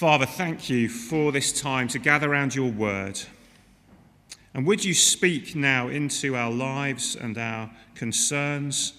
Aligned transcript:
Father, 0.00 0.24
thank 0.24 0.70
you 0.70 0.88
for 0.88 1.30
this 1.30 1.52
time 1.60 1.86
to 1.86 1.98
gather 1.98 2.32
around 2.32 2.54
your 2.54 2.70
word. 2.70 3.20
And 4.54 4.66
would 4.66 4.82
you 4.82 4.94
speak 4.94 5.54
now 5.54 5.88
into 5.88 6.34
our 6.34 6.50
lives 6.50 7.14
and 7.14 7.36
our 7.36 7.70
concerns 7.94 8.94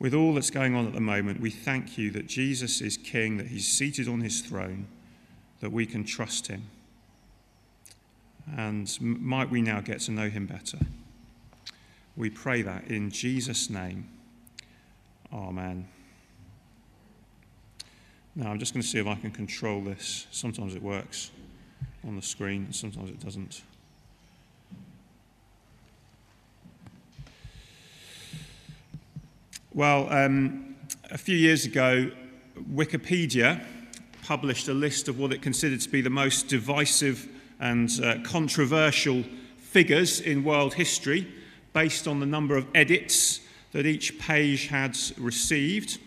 with 0.00 0.14
all 0.14 0.34
that's 0.34 0.50
going 0.50 0.74
on 0.74 0.88
at 0.88 0.92
the 0.92 1.00
moment? 1.00 1.40
We 1.40 1.50
thank 1.50 1.96
you 1.96 2.10
that 2.10 2.26
Jesus 2.26 2.80
is 2.80 2.96
King, 2.96 3.36
that 3.36 3.46
he's 3.46 3.68
seated 3.68 4.08
on 4.08 4.20
his 4.20 4.40
throne, 4.40 4.88
that 5.60 5.70
we 5.70 5.86
can 5.86 6.02
trust 6.02 6.48
him. 6.48 6.64
And 8.56 8.92
might 9.00 9.50
we 9.50 9.62
now 9.62 9.80
get 9.80 10.00
to 10.00 10.10
know 10.10 10.28
him 10.28 10.46
better? 10.46 10.78
We 12.16 12.28
pray 12.28 12.62
that 12.62 12.88
in 12.88 13.12
Jesus' 13.12 13.70
name. 13.70 14.08
Amen. 15.32 15.86
Now, 18.38 18.52
I'm 18.52 18.60
just 18.60 18.72
going 18.72 18.82
to 18.82 18.86
see 18.86 19.00
if 19.00 19.06
I 19.08 19.16
can 19.16 19.32
control 19.32 19.80
this. 19.80 20.28
Sometimes 20.30 20.76
it 20.76 20.80
works 20.80 21.32
on 22.06 22.14
the 22.14 22.22
screen, 22.22 22.72
sometimes 22.72 23.10
it 23.10 23.18
doesn't. 23.18 23.62
Well, 29.74 30.08
um, 30.12 30.76
a 31.10 31.18
few 31.18 31.34
years 31.34 31.64
ago, 31.64 32.12
Wikipedia 32.72 33.60
published 34.22 34.68
a 34.68 34.74
list 34.74 35.08
of 35.08 35.18
what 35.18 35.32
it 35.32 35.42
considered 35.42 35.80
to 35.80 35.88
be 35.88 36.00
the 36.00 36.08
most 36.08 36.46
divisive 36.46 37.28
and 37.58 37.90
uh, 38.00 38.18
controversial 38.22 39.24
figures 39.56 40.20
in 40.20 40.44
world 40.44 40.74
history 40.74 41.26
based 41.72 42.06
on 42.06 42.20
the 42.20 42.26
number 42.26 42.56
of 42.56 42.68
edits 42.72 43.40
that 43.72 43.84
each 43.84 44.16
page 44.20 44.68
had 44.68 44.96
received. 45.18 45.98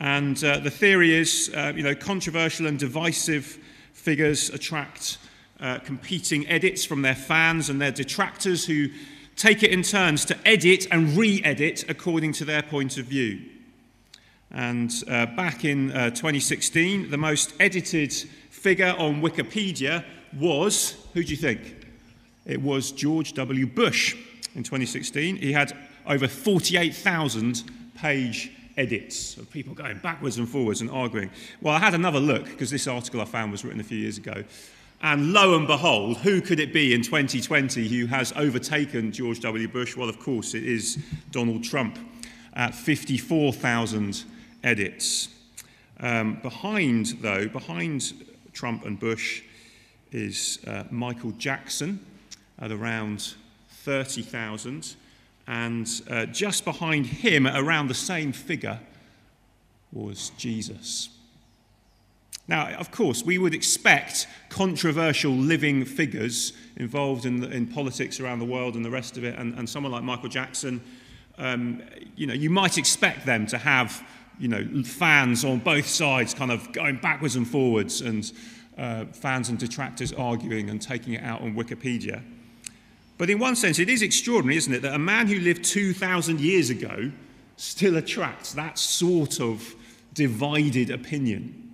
And 0.00 0.42
uh, 0.42 0.58
the 0.58 0.70
theory 0.70 1.14
is, 1.14 1.52
uh, 1.54 1.72
you 1.74 1.82
know, 1.82 1.94
controversial 1.94 2.66
and 2.66 2.78
divisive 2.78 3.58
figures 3.92 4.50
attract 4.50 5.18
uh, 5.60 5.78
competing 5.78 6.46
edits 6.48 6.84
from 6.84 7.02
their 7.02 7.14
fans 7.14 7.70
and 7.70 7.80
their 7.80 7.92
detractors 7.92 8.66
who 8.66 8.88
take 9.36 9.62
it 9.62 9.70
in 9.70 9.82
turns 9.82 10.24
to 10.26 10.36
edit 10.46 10.86
and 10.90 11.16
re 11.16 11.40
edit 11.44 11.84
according 11.88 12.32
to 12.32 12.44
their 12.44 12.62
point 12.62 12.98
of 12.98 13.06
view. 13.06 13.40
And 14.50 14.92
uh, 15.08 15.26
back 15.26 15.64
in 15.64 15.90
uh, 15.90 16.10
2016, 16.10 17.10
the 17.10 17.16
most 17.16 17.54
edited 17.58 18.12
figure 18.12 18.94
on 18.98 19.20
Wikipedia 19.20 20.04
was 20.38 20.96
who 21.12 21.22
do 21.22 21.30
you 21.30 21.36
think? 21.36 21.86
It 22.44 22.60
was 22.60 22.92
George 22.92 23.32
W. 23.34 23.66
Bush 23.66 24.16
in 24.54 24.62
2016. 24.62 25.36
He 25.36 25.52
had 25.52 25.76
over 26.06 26.28
48,000 26.28 27.62
page 27.96 28.52
edits 28.76 29.36
of 29.36 29.50
people 29.50 29.74
going 29.74 29.98
backwards 29.98 30.38
and 30.38 30.48
forwards 30.48 30.80
and 30.80 30.90
arguing. 30.90 31.30
Well, 31.60 31.74
I 31.74 31.78
had 31.78 31.94
another 31.94 32.20
look 32.20 32.44
because 32.44 32.70
this 32.70 32.86
article 32.86 33.20
I 33.20 33.24
found 33.24 33.52
was 33.52 33.64
written 33.64 33.80
a 33.80 33.84
few 33.84 33.98
years 33.98 34.18
ago. 34.18 34.44
And 35.02 35.32
lo 35.32 35.56
and 35.56 35.66
behold, 35.66 36.18
who 36.18 36.40
could 36.40 36.60
it 36.60 36.72
be 36.72 36.94
in 36.94 37.02
2020 37.02 37.88
who 37.88 38.06
has 38.06 38.32
overtaken 38.36 39.12
George 39.12 39.40
W. 39.40 39.68
Bush? 39.68 39.96
Well, 39.96 40.08
of 40.08 40.18
course, 40.18 40.54
it 40.54 40.64
is 40.64 40.98
Donald 41.30 41.62
Trump 41.62 41.98
at 42.54 42.74
54,000 42.74 44.24
edits. 44.62 45.28
Um, 46.00 46.38
behind, 46.42 47.18
though, 47.20 47.48
behind 47.48 48.14
Trump 48.52 48.84
and 48.86 48.98
Bush 48.98 49.42
is 50.10 50.60
uh, 50.66 50.84
Michael 50.90 51.32
Jackson 51.32 52.00
at 52.58 52.70
around 52.70 53.34
30,000. 53.68 54.94
And 55.46 55.88
uh, 56.08 56.26
just 56.26 56.64
behind 56.64 57.06
him, 57.06 57.46
around 57.46 57.88
the 57.88 57.94
same 57.94 58.32
figure, 58.32 58.80
was 59.92 60.30
Jesus. 60.38 61.10
Now, 62.46 62.68
of 62.74 62.90
course, 62.90 63.24
we 63.24 63.38
would 63.38 63.54
expect 63.54 64.26
controversial 64.50 65.32
living 65.32 65.84
figures 65.84 66.52
involved 66.76 67.24
in, 67.24 67.40
the, 67.40 67.50
in 67.50 67.66
politics 67.66 68.20
around 68.20 68.38
the 68.38 68.44
world 68.44 68.74
and 68.74 68.84
the 68.84 68.90
rest 68.90 69.16
of 69.16 69.24
it, 69.24 69.38
and, 69.38 69.54
and 69.58 69.68
someone 69.68 69.92
like 69.92 70.02
Michael 70.02 70.28
Jackson, 70.28 70.82
um, 71.38 71.82
you 72.16 72.26
know, 72.26 72.34
you 72.34 72.50
might 72.50 72.76
expect 72.76 73.24
them 73.24 73.46
to 73.46 73.58
have, 73.58 74.06
you 74.38 74.48
know, 74.48 74.82
fans 74.82 75.44
on 75.44 75.58
both 75.58 75.86
sides 75.86 76.34
kind 76.34 76.50
of 76.52 76.70
going 76.72 76.96
backwards 76.96 77.36
and 77.36 77.48
forwards, 77.48 78.02
and 78.02 78.30
uh, 78.76 79.04
fans 79.06 79.48
and 79.48 79.58
detractors 79.58 80.12
arguing 80.12 80.68
and 80.68 80.82
taking 80.82 81.14
it 81.14 81.22
out 81.22 81.40
on 81.40 81.54
Wikipedia. 81.54 82.22
But 83.16 83.30
in 83.30 83.38
one 83.38 83.56
sense, 83.56 83.78
it 83.78 83.88
is 83.88 84.02
extraordinary, 84.02 84.56
isn't 84.56 84.72
it, 84.72 84.82
that 84.82 84.94
a 84.94 84.98
man 84.98 85.28
who 85.28 85.38
lived 85.38 85.64
2,000 85.64 86.40
years 86.40 86.70
ago 86.70 87.12
still 87.56 87.96
attracts 87.96 88.52
that 88.54 88.78
sort 88.78 89.40
of 89.40 89.74
divided 90.12 90.90
opinion 90.90 91.70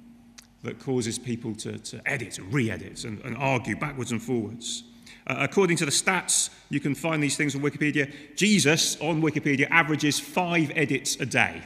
that 0.62 0.78
causes 0.78 1.18
people 1.18 1.54
to, 1.54 1.78
to 1.78 2.00
edit 2.06 2.38
and 2.38 2.52
re 2.52 2.70
edit 2.70 3.04
and, 3.04 3.20
and, 3.24 3.36
argue 3.36 3.76
backwards 3.76 4.12
and 4.12 4.22
forwards. 4.22 4.84
Uh, 5.26 5.36
according 5.38 5.76
to 5.78 5.86
the 5.86 5.90
stats, 5.90 6.50
you 6.68 6.80
can 6.80 6.94
find 6.94 7.22
these 7.22 7.36
things 7.36 7.54
on 7.54 7.62
Wikipedia. 7.62 8.12
Jesus 8.36 9.00
on 9.00 9.22
Wikipedia 9.22 9.68
averages 9.70 10.20
five 10.20 10.70
edits 10.74 11.16
a 11.16 11.26
day. 11.26 11.62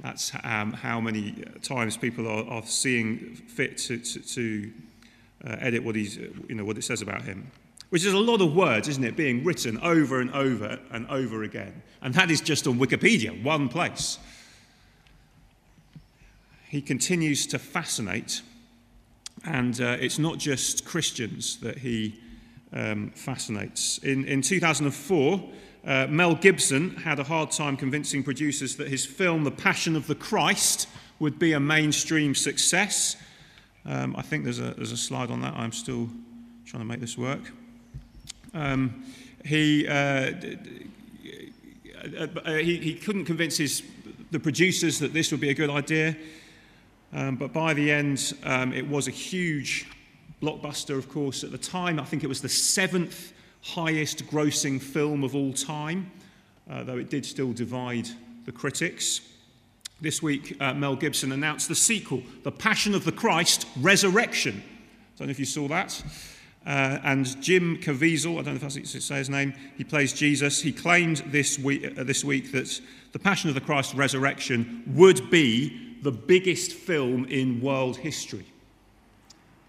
That's 0.00 0.32
um, 0.44 0.72
how 0.72 1.00
many 1.00 1.44
times 1.62 1.96
people 1.96 2.26
are, 2.26 2.48
are 2.48 2.62
seeing 2.64 3.34
fit 3.34 3.78
to, 3.78 3.98
to, 3.98 4.20
to 4.20 4.72
uh, 5.46 5.56
edit 5.60 5.82
what, 5.82 5.96
he's, 5.96 6.16
you 6.16 6.54
know, 6.54 6.64
what 6.64 6.78
it 6.78 6.82
says 6.82 7.02
about 7.02 7.22
him. 7.22 7.50
Which 7.90 8.04
is 8.04 8.12
a 8.12 8.18
lot 8.18 8.42
of 8.42 8.54
words, 8.54 8.88
isn't 8.88 9.04
it, 9.04 9.16
being 9.16 9.44
written 9.44 9.78
over 9.78 10.20
and 10.20 10.30
over 10.32 10.78
and 10.90 11.08
over 11.08 11.42
again. 11.42 11.82
And 12.02 12.12
that 12.14 12.30
is 12.30 12.40
just 12.40 12.66
on 12.66 12.78
Wikipedia, 12.78 13.42
one 13.42 13.68
place 13.68 14.18
he 16.68 16.82
continues 16.82 17.46
to 17.46 17.58
fascinate. 17.58 18.42
And 19.44 19.80
uh, 19.80 19.96
it's 20.00 20.18
not 20.18 20.38
just 20.38 20.84
Christians 20.84 21.58
that 21.60 21.78
he 21.78 22.20
um, 22.72 23.10
fascinates. 23.14 23.98
In, 23.98 24.26
in 24.26 24.42
2004, 24.42 25.50
uh, 25.86 26.06
Mel 26.08 26.34
Gibson 26.34 26.96
had 26.96 27.18
a 27.18 27.24
hard 27.24 27.50
time 27.50 27.76
convincing 27.76 28.22
producers 28.22 28.76
that 28.76 28.88
his 28.88 29.06
film, 29.06 29.44
The 29.44 29.50
Passion 29.50 29.96
of 29.96 30.06
the 30.06 30.14
Christ, 30.14 30.88
would 31.18 31.38
be 31.38 31.54
a 31.54 31.60
mainstream 31.60 32.34
success. 32.34 33.16
Um, 33.86 34.14
I 34.16 34.22
think 34.22 34.44
there's 34.44 34.58
a, 34.58 34.74
there's 34.74 34.92
a 34.92 34.96
slide 34.96 35.30
on 35.30 35.40
that. 35.40 35.54
I'm 35.54 35.72
still 35.72 36.10
trying 36.66 36.82
to 36.82 36.86
make 36.86 37.00
this 37.00 37.16
work. 37.16 37.50
Um, 38.54 39.04
he, 39.44 39.86
uh, 39.86 40.32
uh, 42.18 42.26
uh, 42.44 42.54
he, 42.54 42.76
he 42.78 42.94
couldn't 42.94 43.24
convince 43.24 43.56
his, 43.56 43.82
the 44.30 44.40
producers 44.40 44.98
that 44.98 45.12
this 45.12 45.30
would 45.30 45.40
be 45.40 45.50
a 45.50 45.54
good 45.54 45.70
idea. 45.70 46.16
Um, 47.12 47.36
but 47.36 47.52
by 47.52 47.74
the 47.74 47.90
end, 47.90 48.34
um, 48.44 48.72
it 48.72 48.86
was 48.86 49.08
a 49.08 49.12
huge 49.12 49.86
blockbuster, 50.42 50.96
of 50.96 51.08
course. 51.08 51.42
At 51.44 51.50
the 51.50 51.58
time, 51.58 51.98
I 51.98 52.04
think 52.04 52.22
it 52.22 52.28
was 52.28 52.42
the 52.42 52.48
seventh 52.48 53.32
highest 53.62 54.26
grossing 54.26 54.80
film 54.80 55.24
of 55.24 55.34
all 55.34 55.52
time, 55.52 56.10
uh, 56.70 56.82
though 56.84 56.98
it 56.98 57.10
did 57.10 57.24
still 57.24 57.52
divide 57.52 58.08
the 58.44 58.52
critics. 58.52 59.20
This 60.00 60.22
week, 60.22 60.56
uh, 60.60 60.74
Mel 60.74 60.94
Gibson 60.94 61.32
announced 61.32 61.68
the 61.68 61.74
sequel, 61.74 62.22
The 62.44 62.52
Passion 62.52 62.94
of 62.94 63.04
the 63.04 63.12
Christ 63.12 63.66
Resurrection. 63.80 64.62
I 64.62 65.18
don't 65.18 65.28
know 65.28 65.32
if 65.32 65.40
you 65.40 65.44
saw 65.44 65.66
that. 65.68 66.00
Uh, 66.68 67.00
and 67.02 67.40
Jim 67.40 67.78
Caviezel, 67.78 68.32
I 68.32 68.42
don't 68.42 68.60
know 68.60 68.66
if 68.66 68.76
I 68.76 68.80
to 68.80 69.00
say 69.00 69.16
his 69.16 69.30
name, 69.30 69.54
he 69.78 69.84
plays 69.84 70.12
Jesus. 70.12 70.60
He 70.60 70.70
claimed 70.70 71.22
this 71.28 71.58
week, 71.58 71.98
uh, 71.98 72.04
this 72.04 72.22
week 72.22 72.52
that 72.52 72.78
The 73.12 73.18
Passion 73.18 73.48
of 73.48 73.54
the 73.54 73.62
Christ 73.62 73.94
Resurrection 73.94 74.82
would 74.94 75.30
be 75.30 75.96
the 76.02 76.12
biggest 76.12 76.72
film 76.72 77.24
in 77.24 77.62
world 77.62 77.96
history. 77.96 78.44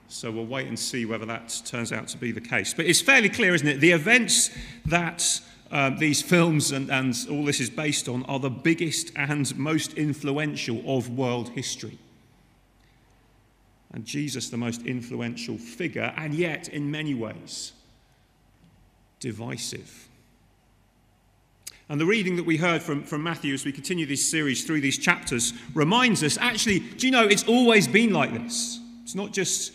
So 0.09 0.29
we'll 0.29 0.45
wait 0.45 0.67
and 0.67 0.77
see 0.77 1.05
whether 1.05 1.25
that 1.27 1.61
turns 1.63 1.93
out 1.93 2.09
to 2.09 2.17
be 2.17 2.33
the 2.33 2.41
case. 2.41 2.73
But 2.73 2.85
it's 2.85 2.99
fairly 3.01 3.29
clear, 3.29 3.55
isn't 3.55 3.67
it? 3.67 3.79
The 3.79 3.91
events 3.91 4.49
that 4.85 5.39
um, 5.71 5.99
these 5.99 6.21
films 6.21 6.73
and, 6.73 6.91
and 6.91 7.15
all 7.31 7.45
this 7.45 7.61
is 7.61 7.69
based 7.69 8.09
on 8.09 8.23
are 8.23 8.39
the 8.39 8.49
biggest 8.49 9.13
and 9.15 9.57
most 9.57 9.93
influential 9.93 10.83
of 10.85 11.09
world 11.17 11.49
history. 11.49 11.97
And 13.93 14.05
Jesus, 14.05 14.49
the 14.49 14.57
most 14.57 14.83
influential 14.83 15.57
figure, 15.57 16.13
and 16.15 16.33
yet, 16.33 16.67
in 16.67 16.91
many 16.91 17.15
ways, 17.15 17.73
divisive. 19.19 20.07
And 21.89 21.99
the 21.99 22.05
reading 22.05 22.35
that 22.35 22.45
we 22.45 22.57
heard 22.57 22.83
from, 22.83 23.03
from 23.03 23.23
Matthew 23.23 23.53
as 23.53 23.65
we 23.65 23.71
continue 23.71 24.05
this 24.05 24.29
series 24.29 24.63
through 24.63 24.81
these 24.81 24.99
chapters 24.99 25.53
reminds 25.73 26.23
us 26.23 26.37
actually, 26.37 26.79
do 26.79 27.07
you 27.07 27.11
know, 27.11 27.25
it's 27.25 27.47
always 27.47 27.87
been 27.87 28.13
like 28.13 28.31
this. 28.31 28.79
It's 29.03 29.15
not 29.15 29.33
just 29.33 29.73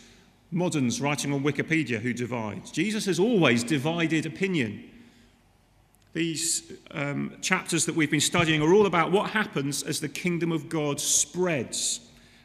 moderns 0.52 1.00
writing 1.00 1.32
on 1.32 1.42
Wikipedia 1.42 1.98
who 1.98 2.12
divide. 2.12 2.64
Jesus 2.72 3.04
has 3.06 3.18
always 3.18 3.64
divided 3.64 4.26
opinion. 4.26 4.88
These 6.12 6.72
um, 6.92 7.36
chapters 7.42 7.84
that 7.86 7.96
we've 7.96 8.12
been 8.12 8.20
studying 8.20 8.62
are 8.62 8.72
all 8.72 8.86
about 8.86 9.10
what 9.10 9.30
happens 9.30 9.82
as 9.82 9.98
the 9.98 10.08
kingdom 10.08 10.52
of 10.52 10.68
God 10.68 11.00
spreads. 11.00 11.98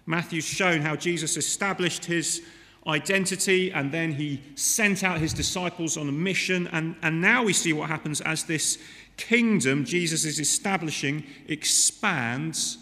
Matthew's 0.10 0.44
shown 0.44 0.82
how 0.82 0.96
Jesus 0.96 1.38
established 1.38 2.06
his 2.06 2.42
identity 2.88 3.72
and 3.72 3.92
then 3.92 4.12
he 4.12 4.42
sent 4.56 5.04
out 5.04 5.20
his 5.20 5.34
disciples 5.34 5.98
on 5.98 6.10
a 6.10 6.12
mission. 6.12 6.66
And, 6.72 6.96
and 7.04 7.22
now 7.22 7.44
we 7.44 7.54
see 7.54 7.74
what 7.74 7.90
happens 7.90 8.20
as 8.22 8.46
this 8.46 8.80
kingdom 9.18 9.86
Jesus 9.86 10.26
is 10.26 10.40
establishing 10.40 11.28
expands 11.48 12.80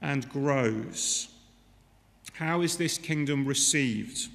and 0.00 0.26
grows. 0.30 1.28
How 2.32 2.62
is 2.62 2.78
this 2.78 2.96
kingdom 2.96 3.44
received? 3.44 4.30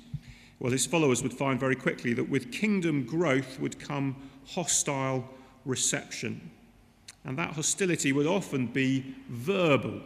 Well, 0.59 0.71
his 0.71 0.85
followers 0.85 1.23
would 1.23 1.33
find 1.33 1.59
very 1.59 1.75
quickly 1.75 2.13
that 2.13 2.29
with 2.29 2.51
kingdom 2.51 3.05
growth 3.05 3.59
would 3.59 3.79
come 3.79 4.15
hostile 4.45 5.27
reception. 5.65 6.51
And 7.25 7.39
that 7.39 7.53
hostility 7.53 8.11
would 8.11 8.27
often 8.27 8.67
be 8.67 9.15
verbal, 9.29 10.01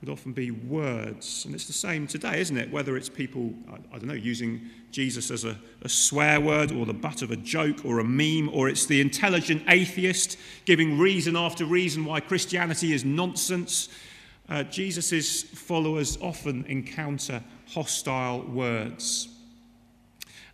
would 0.00 0.08
often 0.08 0.32
be 0.32 0.50
words. 0.50 1.44
And 1.44 1.54
it's 1.54 1.66
the 1.66 1.72
same 1.72 2.06
today, 2.06 2.40
isn't 2.40 2.56
it? 2.56 2.70
Whether 2.70 2.96
it's 2.96 3.08
people, 3.08 3.52
I, 3.68 3.74
I 3.94 3.98
don't 3.98 4.06
know, 4.06 4.14
using 4.14 4.60
Jesus 4.92 5.30
as 5.30 5.44
a, 5.44 5.58
a 5.82 5.88
swear 5.88 6.40
word 6.40 6.70
or 6.70 6.86
the 6.86 6.94
butt 6.94 7.22
of 7.22 7.30
a 7.30 7.36
joke 7.36 7.84
or 7.84 7.98
a 7.98 8.04
meme, 8.04 8.48
or 8.52 8.68
it's 8.68 8.86
the 8.86 9.00
intelligent 9.00 9.62
atheist 9.68 10.38
giving 10.64 10.98
reason 10.98 11.36
after 11.36 11.64
reason 11.64 12.04
why 12.04 12.20
Christianity 12.20 12.92
is 12.92 13.04
nonsense. 13.04 13.88
Uh, 14.48 14.62
Jesus' 14.62 15.42
followers 15.42 16.16
often 16.22 16.64
encounter 16.66 17.42
hostile 17.66 18.42
words. 18.42 19.28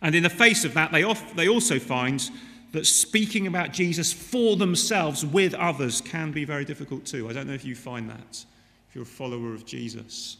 And 0.01 0.15
in 0.15 0.23
the 0.23 0.29
face 0.29 0.65
of 0.65 0.73
that, 0.73 0.91
they, 0.91 1.03
off, 1.03 1.35
they 1.35 1.47
also 1.47 1.79
find 1.79 2.29
that 2.73 2.85
speaking 2.85 3.47
about 3.47 3.71
Jesus 3.71 4.11
for 4.11 4.57
themselves 4.57 5.25
with 5.25 5.53
others 5.53 6.01
can 6.01 6.31
be 6.31 6.43
very 6.43 6.65
difficult 6.65 7.05
too. 7.05 7.29
I 7.29 7.33
don't 7.33 7.47
know 7.47 7.53
if 7.53 7.63
you 7.63 7.73
find 7.73 8.09
that, 8.09 8.45
you're 8.95 9.03
a 9.03 9.05
follower 9.05 9.53
of 9.53 9.65
Jesus. 9.65 10.37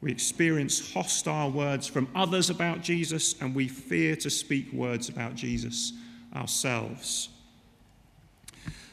We 0.00 0.10
experience 0.10 0.92
hostile 0.92 1.52
words 1.52 1.86
from 1.86 2.08
others 2.16 2.50
about 2.50 2.82
Jesus, 2.82 3.40
and 3.40 3.54
we 3.54 3.68
fear 3.68 4.16
to 4.16 4.28
speak 4.28 4.72
words 4.72 5.08
about 5.08 5.36
Jesus 5.36 5.92
ourselves. 6.34 7.28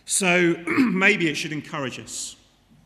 So 0.05 0.55
maybe 0.67 1.27
it 1.27 1.35
should 1.35 1.53
encourage 1.53 1.99
us 1.99 2.35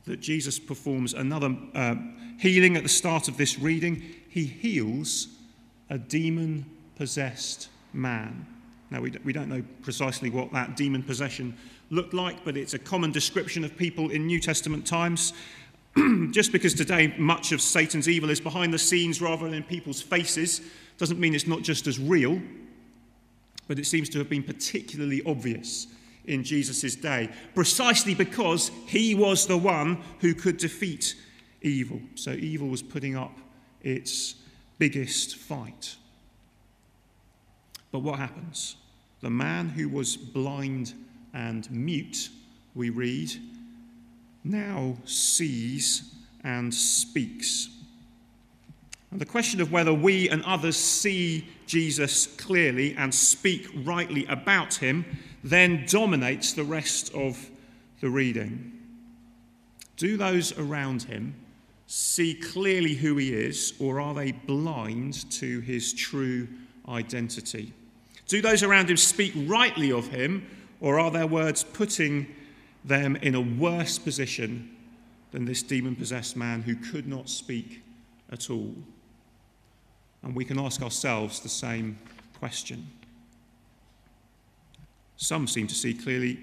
that 0.05 0.21
Jesus 0.21 0.57
performs 0.59 1.13
another 1.13 1.55
uh, 1.75 1.95
healing 2.39 2.77
at 2.77 2.83
the 2.83 2.89
start 2.89 3.27
of 3.27 3.35
this 3.35 3.59
reading. 3.59 4.01
He 4.29 4.45
heals 4.45 5.27
a 5.89 5.97
demon 5.97 6.65
possessed 6.95 7.67
man. 7.91 8.47
Now, 8.91 9.01
we, 9.01 9.13
we 9.25 9.33
don't 9.33 9.49
know 9.49 9.63
precisely 9.81 10.29
what 10.29 10.53
that 10.53 10.77
demon 10.77 11.03
possession 11.03 11.57
looked 11.89 12.13
like, 12.13 12.44
but 12.44 12.57
it's 12.57 12.73
a 12.73 12.79
common 12.79 13.11
description 13.11 13.63
of 13.63 13.77
people 13.77 14.09
in 14.09 14.25
New 14.25 14.39
Testament 14.39 14.87
times. 14.87 15.33
just 16.31 16.51
because 16.51 16.73
today 16.73 17.13
much 17.17 17.51
of 17.51 17.61
Satan's 17.61 18.07
evil 18.07 18.29
is 18.29 18.39
behind 18.39 18.73
the 18.73 18.79
scenes 18.79 19.21
rather 19.21 19.45
than 19.45 19.53
in 19.53 19.63
people's 19.63 20.01
faces 20.01 20.61
doesn't 20.97 21.19
mean 21.19 21.33
it's 21.33 21.47
not 21.47 21.61
just 21.61 21.88
as 21.88 21.99
real, 21.99 22.41
but 23.67 23.79
it 23.79 23.85
seems 23.85 24.09
to 24.09 24.19
have 24.19 24.29
been 24.29 24.43
particularly 24.43 25.21
obvious 25.25 25.88
in 26.25 26.43
Jesus' 26.43 26.95
day, 26.95 27.29
precisely 27.55 28.13
because 28.13 28.69
he 28.85 29.15
was 29.15 29.47
the 29.47 29.57
one 29.57 30.01
who 30.19 30.33
could 30.33 30.57
defeat 30.57 31.15
evil. 31.61 31.99
So 32.15 32.31
evil 32.31 32.67
was 32.67 32.81
putting 32.81 33.17
up 33.17 33.37
its 33.81 34.35
biggest 34.77 35.37
fight. 35.37 35.95
But 37.91 37.99
what 37.99 38.19
happens? 38.19 38.75
The 39.21 39.29
man 39.29 39.69
who 39.69 39.89
was 39.89 40.15
blind 40.15 40.94
and 41.33 41.69
mute, 41.71 42.29
we 42.75 42.89
read, 42.89 43.31
now 44.43 44.97
sees 45.05 46.13
and 46.43 46.73
speaks. 46.73 47.69
And 49.11 49.19
the 49.19 49.25
question 49.25 49.59
of 49.59 49.71
whether 49.71 49.93
we 49.93 50.29
and 50.29 50.43
others 50.45 50.77
see 50.77 51.47
Jesus 51.67 52.27
clearly 52.27 52.95
and 52.95 53.13
speak 53.13 53.67
rightly 53.83 54.25
about 54.27 54.75
him 54.75 55.05
then 55.43 55.85
dominates 55.88 56.53
the 56.53 56.63
rest 56.63 57.13
of 57.13 57.49
the 57.99 58.09
reading. 58.09 58.71
Do 59.97 60.17
those 60.17 60.57
around 60.57 61.03
him 61.03 61.35
see 61.87 62.33
clearly 62.33 62.94
who 62.94 63.17
he 63.17 63.33
is, 63.33 63.73
or 63.79 63.99
are 63.99 64.13
they 64.13 64.31
blind 64.31 65.29
to 65.29 65.59
his 65.59 65.94
true 65.94 66.47
identity? 66.87 67.73
Do 68.27 68.41
those 68.41 68.63
around 68.63 68.89
him 68.89 68.95
speak 68.95 69.33
rightly 69.35 69.91
of 69.91 70.07
him, 70.07 70.47
or 70.79 70.99
are 70.99 71.11
their 71.11 71.27
words 71.27 71.65
putting 71.65 72.27
them 72.83 73.16
in 73.18 73.36
a 73.36 73.42
worse 73.42 74.00
position 74.00 74.75
than 75.31 75.45
this 75.45 75.63
demon 75.63 75.95
possessed 75.95 76.36
man 76.36 76.62
who 76.62 76.75
could 76.75 77.07
not 77.07 77.30
speak 77.30 77.81
at 78.31 78.50
all? 78.50 78.75
And 80.24 80.36
we 80.36 80.45
can 80.45 80.60
ask 80.60 80.81
ourselves 80.81 81.39
the 81.39 81.50
same 81.50 81.98
question. 82.39 82.88
Some 85.18 85.48
seem 85.48 85.68
to 85.68 85.75
see 85.75 85.94
clearly 85.94 86.39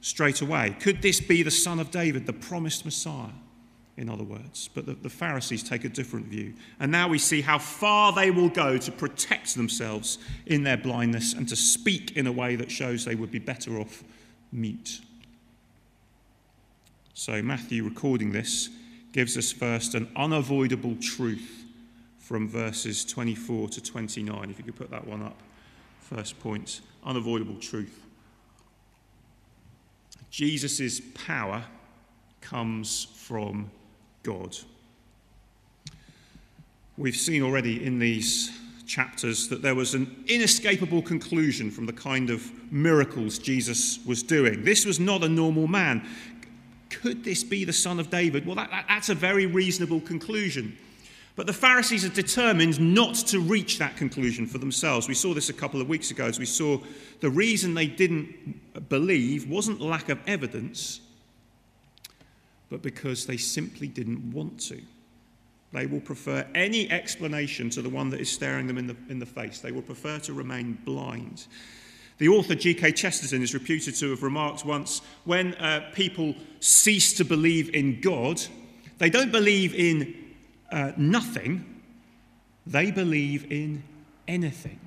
straight 0.00 0.40
away. 0.40 0.76
Could 0.80 1.02
this 1.02 1.20
be 1.20 1.42
the 1.42 1.50
son 1.50 1.78
of 1.78 1.90
David, 1.90 2.26
the 2.26 2.32
promised 2.32 2.84
Messiah? 2.84 3.30
in 4.00 4.08
other 4.08 4.24
words. 4.24 4.70
But 4.74 4.86
the, 4.86 4.94
the, 4.94 5.10
Pharisees 5.10 5.62
take 5.62 5.84
a 5.84 5.88
different 5.88 6.26
view. 6.26 6.54
And 6.80 6.90
now 6.90 7.06
we 7.06 7.18
see 7.18 7.42
how 7.42 7.58
far 7.58 8.12
they 8.14 8.30
will 8.30 8.48
go 8.48 8.78
to 8.78 8.90
protect 8.90 9.54
themselves 9.54 10.18
in 10.46 10.62
their 10.62 10.78
blindness 10.78 11.34
and 11.34 11.46
to 11.50 11.56
speak 11.56 12.16
in 12.16 12.26
a 12.26 12.32
way 12.32 12.56
that 12.56 12.70
shows 12.70 13.04
they 13.04 13.14
would 13.14 13.30
be 13.30 13.38
better 13.38 13.78
off 13.78 14.02
mute. 14.52 15.00
So, 17.22 17.42
Matthew, 17.42 17.84
recording 17.84 18.32
this, 18.32 18.70
gives 19.12 19.36
us 19.36 19.52
first 19.52 19.94
an 19.94 20.10
unavoidable 20.16 20.96
truth 21.02 21.66
from 22.18 22.48
verses 22.48 23.04
24 23.04 23.68
to 23.68 23.82
29. 23.82 24.48
If 24.48 24.56
you 24.56 24.64
could 24.64 24.76
put 24.76 24.90
that 24.90 25.06
one 25.06 25.22
up, 25.22 25.36
first 26.00 26.40
point 26.40 26.80
unavoidable 27.04 27.56
truth. 27.56 28.06
Jesus' 30.30 31.02
power 31.12 31.62
comes 32.40 33.08
from 33.14 33.70
God. 34.22 34.56
We've 36.96 37.14
seen 37.14 37.42
already 37.42 37.84
in 37.84 37.98
these 37.98 38.50
chapters 38.90 39.46
that 39.48 39.62
there 39.62 39.76
was 39.76 39.94
an 39.94 40.24
inescapable 40.26 41.00
conclusion 41.00 41.70
from 41.70 41.86
the 41.86 41.92
kind 41.92 42.28
of 42.28 42.50
miracles 42.72 43.38
Jesus 43.38 44.04
was 44.04 44.22
doing. 44.22 44.64
This 44.64 44.84
was 44.84 44.98
not 44.98 45.22
a 45.22 45.28
normal 45.28 45.68
man. 45.68 46.06
Could 46.90 47.24
this 47.24 47.42
be 47.42 47.64
the 47.64 47.72
son 47.72 47.98
of 47.98 48.10
David? 48.10 48.44
Well, 48.44 48.56
that, 48.56 48.70
that, 48.70 48.84
that's 48.88 49.08
a 49.08 49.14
very 49.14 49.46
reasonable 49.46 50.00
conclusion. 50.00 50.76
But 51.36 51.46
the 51.46 51.52
Pharisees 51.52 52.04
are 52.04 52.10
determined 52.10 52.78
not 52.80 53.14
to 53.28 53.40
reach 53.40 53.78
that 53.78 53.96
conclusion 53.96 54.46
for 54.46 54.58
themselves. 54.58 55.08
We 55.08 55.14
saw 55.14 55.32
this 55.32 55.48
a 55.48 55.54
couple 55.54 55.80
of 55.80 55.88
weeks 55.88 56.10
ago 56.10 56.26
as 56.26 56.38
we 56.38 56.44
saw 56.44 56.78
the 57.20 57.30
reason 57.30 57.72
they 57.72 57.86
didn't 57.86 58.88
believe 58.88 59.48
wasn't 59.48 59.80
lack 59.80 60.08
of 60.08 60.18
evidence, 60.26 61.00
but 62.68 62.82
because 62.82 63.26
they 63.26 63.36
simply 63.36 63.86
didn't 63.86 64.32
want 64.32 64.60
to. 64.68 64.82
They 65.72 65.86
will 65.86 66.00
prefer 66.00 66.46
any 66.54 66.90
explanation 66.90 67.70
to 67.70 67.82
the 67.82 67.88
one 67.88 68.10
that 68.10 68.20
is 68.20 68.30
staring 68.30 68.66
them 68.66 68.76
in 68.76 68.88
the, 68.88 68.96
in 69.08 69.20
the 69.20 69.26
face. 69.26 69.60
They 69.60 69.72
will 69.72 69.82
prefer 69.82 70.18
to 70.18 70.32
remain 70.32 70.78
blind. 70.84 71.46
The 72.20 72.28
author 72.28 72.54
G.K. 72.54 72.92
Chesterton 72.92 73.42
is 73.42 73.54
reputed 73.54 73.94
to 73.94 74.10
have 74.10 74.22
remarked 74.22 74.66
once 74.66 75.00
when 75.24 75.54
uh, 75.54 75.90
people 75.94 76.34
cease 76.60 77.14
to 77.14 77.24
believe 77.24 77.74
in 77.74 77.98
God, 78.02 78.42
they 78.98 79.08
don't 79.08 79.32
believe 79.32 79.74
in 79.74 80.14
uh, 80.70 80.92
nothing, 80.98 81.80
they 82.66 82.90
believe 82.90 83.50
in 83.50 83.82
anything. 84.28 84.78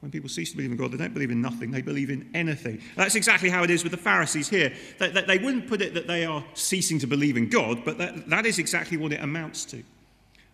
When 0.00 0.10
people 0.10 0.28
cease 0.28 0.50
to 0.50 0.56
believe 0.56 0.72
in 0.72 0.76
God, 0.76 0.90
they 0.90 0.98
don't 0.98 1.14
believe 1.14 1.30
in 1.30 1.40
nothing, 1.40 1.70
they 1.70 1.80
believe 1.80 2.10
in 2.10 2.28
anything. 2.34 2.82
That's 2.96 3.14
exactly 3.14 3.48
how 3.48 3.62
it 3.62 3.70
is 3.70 3.84
with 3.84 3.92
the 3.92 3.96
Pharisees 3.96 4.48
here. 4.48 4.72
They, 4.98 5.10
they, 5.10 5.22
they 5.22 5.38
wouldn't 5.38 5.68
put 5.68 5.80
it 5.80 5.94
that 5.94 6.08
they 6.08 6.24
are 6.24 6.44
ceasing 6.54 6.98
to 6.98 7.06
believe 7.06 7.36
in 7.36 7.48
God, 7.48 7.84
but 7.84 7.98
that, 7.98 8.28
that 8.30 8.46
is 8.46 8.58
exactly 8.58 8.96
what 8.96 9.12
it 9.12 9.22
amounts 9.22 9.64
to, 9.66 9.84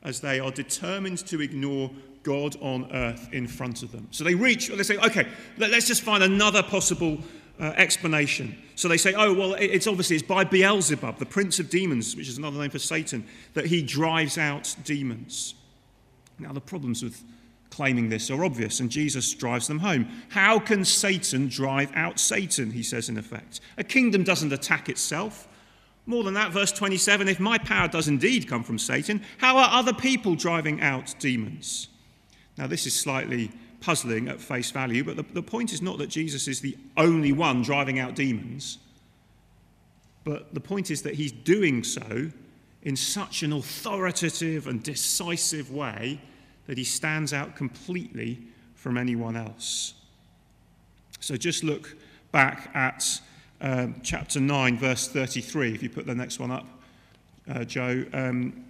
as 0.03 0.21
they 0.21 0.41
are 0.41 0.51
determined 0.51 1.19
to 1.27 1.41
ignore 1.41 1.91
God 2.23 2.57
on 2.61 2.91
earth 2.93 3.29
in 3.33 3.47
front 3.47 3.83
of 3.83 3.93
them. 3.93 4.09
So 4.11 4.25
they 4.25 4.35
reach, 4.35 4.69
they 4.69 4.83
say, 4.83 4.97
okay, 4.99 5.27
let, 5.59 5.73
us 5.73 5.87
just 5.87 6.03
find 6.03 6.23
another 6.23 6.63
possible 6.63 7.19
uh, 7.59 7.73
explanation. 7.77 8.57
So 8.75 8.89
they 8.89 8.97
say, 8.97 9.15
oh, 9.15 9.33
well, 9.33 9.55
it's 9.55 9.87
obviously 9.87 10.17
it's 10.17 10.27
by 10.27 10.45
Beelzebub, 10.45 11.19
the 11.19 11.27
prince 11.27 11.59
of 11.59 11.71
demons, 11.71 12.17
which 12.17 12.29
is 12.29 12.39
another 12.39 12.59
name 12.59 12.71
for 12.71 12.79
Satan, 12.79 13.27
that 13.55 13.67
he 13.67 13.83
drives 13.83 14.39
out 14.39 14.75
demons. 14.85 15.55
Now, 16.39 16.53
the 16.53 16.61
problems 16.61 17.03
with 17.03 17.23
claiming 17.69 18.09
this 18.09 18.31
are 18.31 18.45
obvious, 18.45 18.81
and 18.81 18.91
Jesus 18.91 19.33
drives 19.35 19.67
them 19.67 19.79
home. 19.79 20.09
How 20.31 20.59
can 20.59 20.85
Satan 20.85 21.49
drive 21.49 21.91
out 21.95 22.19
Satan? 22.19 22.71
He 22.71 22.83
says, 22.83 23.09
in 23.09 23.17
effect. 23.17 23.61
A 23.79 23.85
kingdom 23.85 24.25
doesn't 24.25 24.53
attack 24.53 24.89
itself. 24.89 25.47
More 26.11 26.25
than 26.25 26.35
that, 26.35 26.51
verse 26.51 26.73
27 26.73 27.29
if 27.29 27.39
my 27.39 27.57
power 27.57 27.87
does 27.87 28.09
indeed 28.09 28.49
come 28.49 28.65
from 28.65 28.81
Satan, 28.81 29.23
how 29.39 29.57
are 29.59 29.69
other 29.71 29.93
people 29.93 30.35
driving 30.35 30.81
out 30.81 31.15
demons? 31.21 31.87
Now, 32.59 32.67
this 32.67 32.85
is 32.85 32.99
slightly 32.99 33.53
puzzling 33.81 34.27
at 34.27 34.41
face 34.41 34.73
value, 34.73 35.05
but 35.05 35.15
the, 35.15 35.23
the 35.23 35.43
point 35.43 35.73
is 35.73 35.81
not 35.81 35.99
that 35.99 36.09
Jesus 36.09 36.49
is 36.49 36.61
the 36.61 36.77
only 36.97 37.31
one 37.31 37.63
driving 37.63 38.01
out 38.01 38.17
demons, 38.17 38.79
but 40.25 40.53
the 40.53 40.59
point 40.59 40.91
is 40.91 41.03
that 41.03 41.15
he's 41.15 41.31
doing 41.31 41.85
so 41.85 42.33
in 42.83 42.97
such 42.97 43.45
an 43.45 43.53
authoritative 43.53 44.67
and 44.67 44.83
decisive 44.83 45.71
way 45.71 46.21
that 46.67 46.77
he 46.77 46.83
stands 46.83 47.33
out 47.33 47.55
completely 47.55 48.37
from 48.75 48.99
anyone 48.99 49.37
else. 49.37 49.95
So 51.21 51.37
just 51.37 51.63
look 51.63 51.97
back 52.33 52.69
at 52.75 53.21
um, 53.61 54.01
chapter 54.03 54.41
9, 54.41 54.79
verse 54.79 55.09
33, 55.09 55.75
if 55.75 55.83
you 55.83 55.91
put 55.91 56.07
the 56.07 56.15
next 56.15 56.39
one 56.39 56.51
up, 56.51 56.67
uh, 57.49 57.65
Joe. 57.65 58.05
Um, 58.13 58.65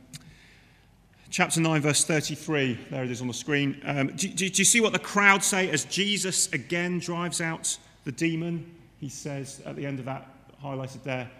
Chapter 1.30 1.60
9, 1.60 1.80
verse 1.80 2.04
33. 2.04 2.76
There 2.90 3.04
it 3.04 3.10
is 3.10 3.20
on 3.20 3.28
the 3.28 3.34
screen. 3.34 3.80
Um, 3.84 4.08
do, 4.08 4.26
do, 4.26 4.50
do 4.50 4.60
you 4.60 4.64
see 4.64 4.80
what 4.80 4.92
the 4.92 4.98
crowd 4.98 5.44
say 5.44 5.70
as 5.70 5.84
Jesus 5.84 6.52
again 6.52 6.98
drives 6.98 7.40
out 7.40 7.78
the 8.04 8.10
demon? 8.10 8.68
He 8.98 9.08
says 9.08 9.62
at 9.64 9.76
the 9.76 9.86
end 9.86 10.00
of 10.00 10.06
that, 10.06 10.28
highlighted 10.60 11.04
there, 11.04 11.30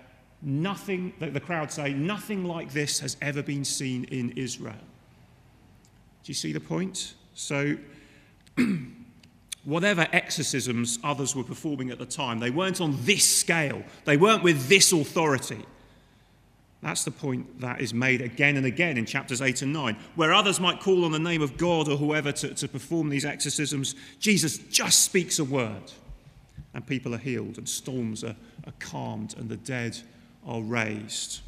nothing, 0.42 1.12
the, 1.18 1.30
the 1.30 1.40
crowd 1.40 1.72
say, 1.72 1.92
nothing 1.92 2.44
like 2.44 2.72
this 2.72 3.00
has 3.00 3.16
ever 3.20 3.42
been 3.42 3.64
seen 3.64 4.04
in 4.04 4.30
Israel. 4.36 4.74
Do 6.22 6.30
you 6.30 6.34
see 6.34 6.52
the 6.52 6.60
point? 6.60 7.14
So, 7.34 7.74
whatever 9.64 10.06
exorcisms 10.12 10.98
others 11.04 11.36
were 11.36 11.44
performing 11.44 11.90
at 11.90 11.98
the 11.98 12.06
time, 12.06 12.38
they 12.38 12.50
weren't 12.50 12.80
on 12.80 12.96
this 13.04 13.24
scale, 13.24 13.82
they 14.04 14.16
weren't 14.16 14.42
with 14.42 14.68
this 14.68 14.92
authority. 14.92 15.64
That's 16.82 17.04
the 17.04 17.10
point 17.10 17.60
that 17.60 17.82
is 17.82 17.92
made 17.92 18.22
again 18.22 18.56
and 18.56 18.64
again 18.64 18.96
in 18.96 19.04
chapters 19.04 19.42
8 19.42 19.62
and 19.62 19.72
9. 19.72 19.96
Where 20.14 20.32
others 20.32 20.58
might 20.60 20.80
call 20.80 21.04
on 21.04 21.12
the 21.12 21.18
name 21.18 21.42
of 21.42 21.58
God 21.58 21.88
or 21.88 21.96
whoever 21.96 22.32
to, 22.32 22.54
to 22.54 22.68
perform 22.68 23.10
these 23.10 23.26
exorcisms, 23.26 23.94
Jesus 24.18 24.56
just 24.56 25.02
speaks 25.02 25.38
a 25.38 25.44
word 25.44 25.92
and 26.72 26.86
people 26.86 27.14
are 27.14 27.18
healed 27.18 27.58
and 27.58 27.68
storms 27.68 28.24
are, 28.24 28.36
are 28.66 28.72
calmed 28.78 29.34
and 29.36 29.48
the 29.48 29.58
dead 29.58 29.98
are 30.46 30.62
raised. 30.62 31.40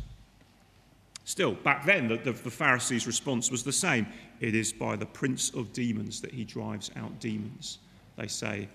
Still, 1.25 1.53
back 1.55 1.87
then, 1.87 2.09
the, 2.09 2.17
the, 2.17 2.33
the 2.33 2.51
Pharisees' 2.51 3.07
response 3.07 3.51
was 3.51 3.63
the 3.63 3.73
same. 3.73 4.07
It 4.41 4.55
is 4.55 4.73
by 4.73 4.97
the 4.97 5.07
prince 5.07 5.51
of 5.51 5.73
demons 5.73 6.21
that 6.21 6.33
he 6.33 6.45
drives 6.45 6.91
out 6.97 7.21
demons, 7.21 7.79
they 8.17 8.27
say 8.27 8.69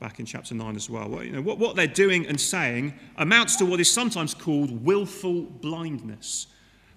back 0.00 0.18
in 0.18 0.26
chapter 0.26 0.54
9 0.54 0.76
as 0.76 0.88
well. 0.88 1.08
well 1.08 1.22
you 1.22 1.32
know, 1.32 1.42
what, 1.42 1.58
what 1.58 1.76
they're 1.76 1.86
doing 1.86 2.26
and 2.26 2.40
saying 2.40 2.94
amounts 3.18 3.56
to 3.56 3.66
what 3.66 3.80
is 3.80 3.90
sometimes 3.90 4.34
called 4.34 4.84
willful 4.84 5.42
blindness, 5.42 6.46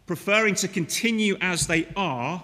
preferring 0.08 0.56
to 0.56 0.68
continue 0.68 1.38
as 1.42 1.68
they 1.68 1.88
are 1.96 2.44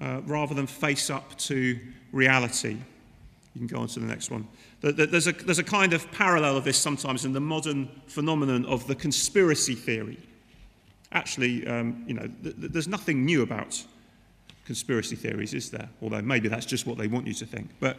uh, 0.00 0.20
rather 0.26 0.54
than 0.54 0.66
face 0.66 1.08
up 1.08 1.36
to 1.38 1.78
reality. 2.12 2.76
You 3.54 3.60
can 3.60 3.66
go 3.66 3.78
on 3.78 3.88
to 3.88 4.00
the 4.00 4.06
next 4.06 4.30
one. 4.30 4.46
There's 4.82 5.26
a, 5.26 5.32
there's 5.32 5.58
a 5.58 5.64
kind 5.64 5.94
of 5.94 6.10
parallel 6.12 6.58
of 6.58 6.64
this 6.64 6.76
sometimes 6.76 7.24
in 7.24 7.32
the 7.32 7.40
modern 7.40 7.88
phenomenon 8.06 8.66
of 8.66 8.86
the 8.86 8.94
conspiracy 8.94 9.74
theory. 9.74 10.18
Actually, 11.12 11.66
um, 11.66 12.04
you 12.06 12.12
know, 12.12 12.28
th- 12.42 12.54
there's 12.58 12.88
nothing 12.88 13.24
new 13.24 13.40
about 13.40 13.82
conspiracy 14.66 15.16
theories, 15.16 15.54
is 15.54 15.70
there? 15.70 15.88
Although 16.02 16.22
maybe 16.22 16.48
that's 16.48 16.66
just 16.66 16.86
what 16.86 16.98
they 16.98 17.06
want 17.06 17.26
you 17.26 17.34
to 17.34 17.46
think. 17.46 17.70
But 17.80 17.96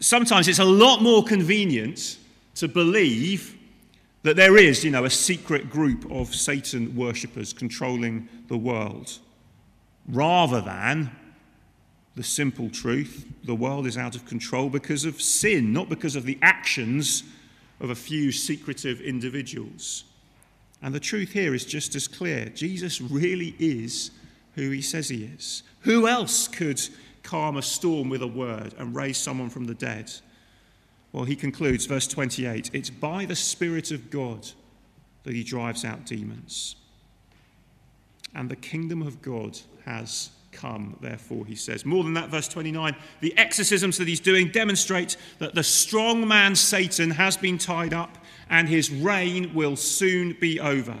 sometimes 0.00 0.46
it's 0.46 0.58
a 0.58 0.64
lot 0.64 1.02
more 1.02 1.24
convenient 1.24 2.18
to 2.56 2.68
believe 2.68 3.56
that 4.22 4.36
there 4.36 4.56
is, 4.56 4.84
you 4.84 4.90
know, 4.90 5.04
a 5.04 5.10
secret 5.10 5.68
group 5.70 6.08
of 6.10 6.32
Satan 6.34 6.94
worshippers 6.94 7.52
controlling 7.52 8.28
the 8.48 8.58
world, 8.58 9.18
rather 10.06 10.60
than 10.60 11.10
the 12.14 12.22
simple 12.22 12.68
truth 12.68 13.26
the 13.44 13.54
world 13.54 13.86
is 13.86 13.96
out 13.96 14.14
of 14.14 14.26
control 14.26 14.68
because 14.68 15.04
of 15.04 15.20
sin, 15.20 15.72
not 15.72 15.88
because 15.88 16.14
of 16.14 16.24
the 16.24 16.38
actions 16.42 17.24
of 17.80 17.90
a 17.90 17.94
few 17.94 18.30
secretive 18.30 19.00
individuals. 19.00 20.04
And 20.82 20.94
the 20.94 21.00
truth 21.00 21.32
here 21.32 21.54
is 21.54 21.64
just 21.64 21.94
as 21.94 22.06
clear 22.06 22.46
Jesus 22.46 23.00
really 23.00 23.56
is 23.58 24.10
who 24.54 24.70
he 24.70 24.82
says 24.82 25.08
he 25.08 25.24
is. 25.24 25.62
Who 25.80 26.06
else 26.06 26.48
could 26.48 26.80
calm 27.22 27.56
a 27.56 27.62
storm 27.62 28.08
with 28.08 28.22
a 28.22 28.26
word 28.26 28.74
and 28.78 28.94
raise 28.94 29.18
someone 29.18 29.50
from 29.50 29.64
the 29.64 29.74
dead? 29.74 30.12
Well, 31.12 31.24
he 31.24 31.36
concludes, 31.36 31.86
verse 31.86 32.06
28 32.06 32.70
it's 32.72 32.90
by 32.90 33.24
the 33.24 33.36
Spirit 33.36 33.90
of 33.90 34.10
God 34.10 34.48
that 35.24 35.34
he 35.34 35.44
drives 35.44 35.84
out 35.84 36.06
demons. 36.06 36.76
And 38.34 38.50
the 38.50 38.56
kingdom 38.56 39.02
of 39.02 39.20
God 39.20 39.58
has 39.84 40.30
come, 40.52 40.96
therefore, 41.00 41.44
he 41.46 41.54
says. 41.54 41.84
More 41.84 42.04
than 42.04 42.14
that, 42.14 42.28
verse 42.28 42.48
29 42.48 42.96
the 43.20 43.36
exorcisms 43.36 43.98
that 43.98 44.08
he's 44.08 44.20
doing 44.20 44.48
demonstrate 44.48 45.16
that 45.38 45.54
the 45.54 45.62
strong 45.62 46.26
man 46.26 46.54
Satan 46.54 47.10
has 47.10 47.36
been 47.36 47.58
tied 47.58 47.94
up 47.94 48.18
and 48.48 48.68
his 48.68 48.90
reign 48.90 49.54
will 49.54 49.76
soon 49.76 50.36
be 50.40 50.60
over. 50.60 50.98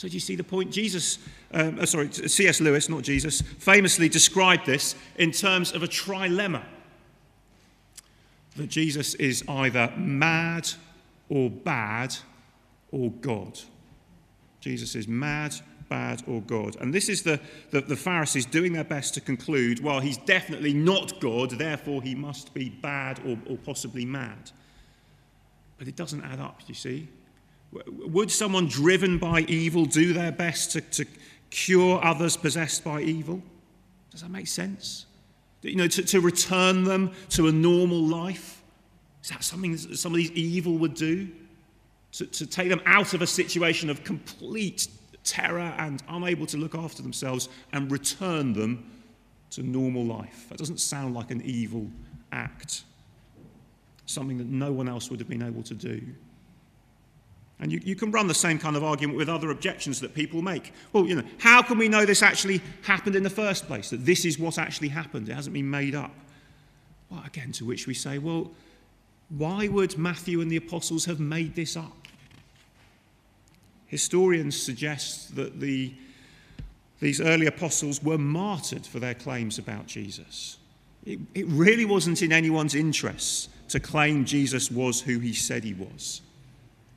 So, 0.00 0.08
do 0.08 0.14
you 0.14 0.20
see 0.20 0.34
the 0.34 0.42
point? 0.42 0.72
Jesus, 0.72 1.18
um, 1.52 1.78
uh, 1.78 1.84
sorry, 1.84 2.10
C.S. 2.10 2.62
Lewis, 2.62 2.88
not 2.88 3.02
Jesus, 3.02 3.42
famously 3.42 4.08
described 4.08 4.64
this 4.64 4.94
in 5.16 5.30
terms 5.30 5.72
of 5.72 5.82
a 5.82 5.86
trilemma 5.86 6.62
that 8.56 8.68
Jesus 8.68 9.12
is 9.16 9.44
either 9.46 9.92
mad 9.98 10.70
or 11.28 11.50
bad 11.50 12.16
or 12.90 13.10
God. 13.10 13.60
Jesus 14.60 14.94
is 14.94 15.06
mad, 15.06 15.54
bad, 15.90 16.22
or 16.26 16.40
God. 16.40 16.76
And 16.80 16.94
this 16.94 17.10
is 17.10 17.22
the, 17.22 17.38
the, 17.70 17.82
the, 17.82 17.94
Pharisees 17.94 18.46
doing 18.46 18.72
their 18.72 18.84
best 18.84 19.12
to 19.14 19.20
conclude 19.20 19.84
well, 19.84 20.00
he's 20.00 20.16
definitely 20.16 20.72
not 20.72 21.20
God, 21.20 21.50
therefore 21.50 22.00
he 22.00 22.14
must 22.14 22.54
be 22.54 22.70
bad 22.70 23.20
or, 23.26 23.36
or 23.52 23.58
possibly 23.58 24.06
mad. 24.06 24.50
But 25.76 25.88
it 25.88 25.96
doesn't 25.96 26.24
add 26.24 26.40
up, 26.40 26.62
you 26.68 26.74
see. 26.74 27.06
Would 27.72 28.30
someone 28.30 28.66
driven 28.66 29.18
by 29.18 29.40
evil 29.42 29.84
do 29.84 30.12
their 30.12 30.32
best 30.32 30.72
to, 30.72 30.80
to 30.80 31.04
cure 31.50 32.04
others 32.04 32.36
possessed 32.36 32.82
by 32.82 33.00
evil? 33.02 33.42
Does 34.10 34.22
that 34.22 34.30
make 34.30 34.48
sense? 34.48 35.06
You 35.62 35.76
know, 35.76 35.86
to, 35.86 36.02
to 36.02 36.20
return 36.20 36.84
them 36.84 37.12
to 37.30 37.48
a 37.48 37.52
normal 37.52 38.02
life? 38.02 38.62
Is 39.22 39.28
that 39.30 39.44
something 39.44 39.72
that 39.72 39.98
somebody's 39.98 40.30
evil 40.32 40.78
would 40.78 40.94
do? 40.94 41.28
To, 42.12 42.26
to 42.26 42.46
take 42.46 42.68
them 42.68 42.80
out 42.86 43.14
of 43.14 43.22
a 43.22 43.26
situation 43.26 43.88
of 43.88 44.02
complete 44.02 44.88
terror 45.22 45.72
and 45.78 46.02
unable 46.08 46.46
to 46.46 46.56
look 46.56 46.74
after 46.74 47.02
themselves 47.02 47.48
and 47.72 47.90
return 47.92 48.52
them 48.52 48.90
to 49.50 49.62
normal 49.62 50.04
life? 50.04 50.46
That 50.48 50.58
doesn't 50.58 50.80
sound 50.80 51.14
like 51.14 51.30
an 51.30 51.42
evil 51.42 51.88
act. 52.32 52.82
Something 54.06 54.38
that 54.38 54.48
no 54.48 54.72
one 54.72 54.88
else 54.88 55.08
would 55.10 55.20
have 55.20 55.28
been 55.28 55.42
able 55.42 55.62
to 55.64 55.74
do. 55.74 56.00
And 57.60 57.70
you, 57.70 57.80
you 57.84 57.94
can 57.94 58.10
run 58.10 58.26
the 58.26 58.34
same 58.34 58.58
kind 58.58 58.74
of 58.74 58.82
argument 58.82 59.18
with 59.18 59.28
other 59.28 59.50
objections 59.50 60.00
that 60.00 60.14
people 60.14 60.40
make. 60.40 60.72
Well, 60.92 61.06
you 61.06 61.16
know, 61.16 61.24
how 61.38 61.60
can 61.62 61.76
we 61.76 61.88
know 61.88 62.06
this 62.06 62.22
actually 62.22 62.62
happened 62.82 63.16
in 63.16 63.22
the 63.22 63.30
first 63.30 63.66
place? 63.66 63.90
That 63.90 64.06
this 64.06 64.24
is 64.24 64.38
what 64.38 64.58
actually 64.58 64.88
happened? 64.88 65.28
It 65.28 65.34
hasn't 65.34 65.52
been 65.52 65.68
made 65.68 65.94
up. 65.94 66.14
Well, 67.10 67.22
again, 67.26 67.52
to 67.52 67.66
which 67.66 67.86
we 67.86 67.92
say, 67.92 68.18
well, 68.18 68.50
why 69.28 69.68
would 69.68 69.98
Matthew 69.98 70.40
and 70.40 70.50
the 70.50 70.56
apostles 70.56 71.04
have 71.04 71.20
made 71.20 71.54
this 71.54 71.76
up? 71.76 72.08
Historians 73.86 74.60
suggest 74.60 75.36
that 75.36 75.60
the, 75.60 75.92
these 77.00 77.20
early 77.20 77.46
apostles 77.46 78.02
were 78.02 78.18
martyred 78.18 78.86
for 78.86 79.00
their 79.00 79.14
claims 79.14 79.58
about 79.58 79.86
Jesus. 79.86 80.56
It, 81.04 81.18
it 81.34 81.46
really 81.46 81.84
wasn't 81.84 82.22
in 82.22 82.32
anyone's 82.32 82.74
interests 82.74 83.48
to 83.68 83.80
claim 83.80 84.24
Jesus 84.24 84.70
was 84.70 85.02
who 85.02 85.18
he 85.18 85.34
said 85.34 85.64
he 85.64 85.74
was. 85.74 86.22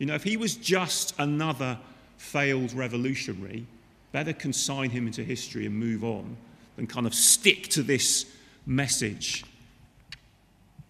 You 0.04 0.08
know, 0.08 0.16
if 0.16 0.26
he 0.26 0.36
was 0.36 0.58
just 0.58 1.16
another 1.18 1.80
failed 2.18 2.74
revolutionary, 2.74 3.66
better 4.12 4.34
consign 4.34 4.90
him 4.90 5.08
into 5.08 5.24
history 5.24 5.66
and 5.66 5.74
move 5.74 6.04
on 6.04 6.36
than 6.76 6.88
kind 6.88 7.08
of 7.08 7.16
stick 7.16 7.70
to 7.70 7.84
this 7.84 8.26
message, 8.66 9.46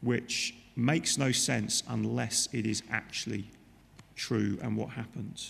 which 0.01 0.55
makes 0.75 1.19
no 1.19 1.31
sense 1.31 1.83
unless 1.87 2.49
it 2.53 2.65
is 2.65 2.81
actually 2.89 3.45
true 4.15 4.57
and 4.63 4.75
what 4.75 4.89
happened. 4.89 5.43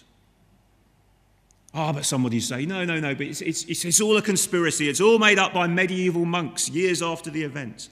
Ah, 1.73 1.87
oh, 1.87 1.93
but 1.93 2.03
somebody 2.03 2.41
say, 2.41 2.65
no, 2.65 2.83
no, 2.83 2.99
no, 2.99 3.15
but 3.15 3.27
it's, 3.27 3.39
it's, 3.39 3.63
it's, 3.63 3.85
it's 3.85 4.01
all 4.01 4.17
a 4.17 4.21
conspiracy. 4.21 4.89
It's 4.89 4.99
all 4.99 5.19
made 5.19 5.39
up 5.39 5.53
by 5.53 5.67
medieval 5.67 6.25
monks 6.25 6.67
years 6.67 7.01
after 7.01 7.29
the 7.29 7.43
event. 7.43 7.87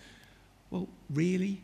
Well, 0.70 0.90
really? 1.10 1.62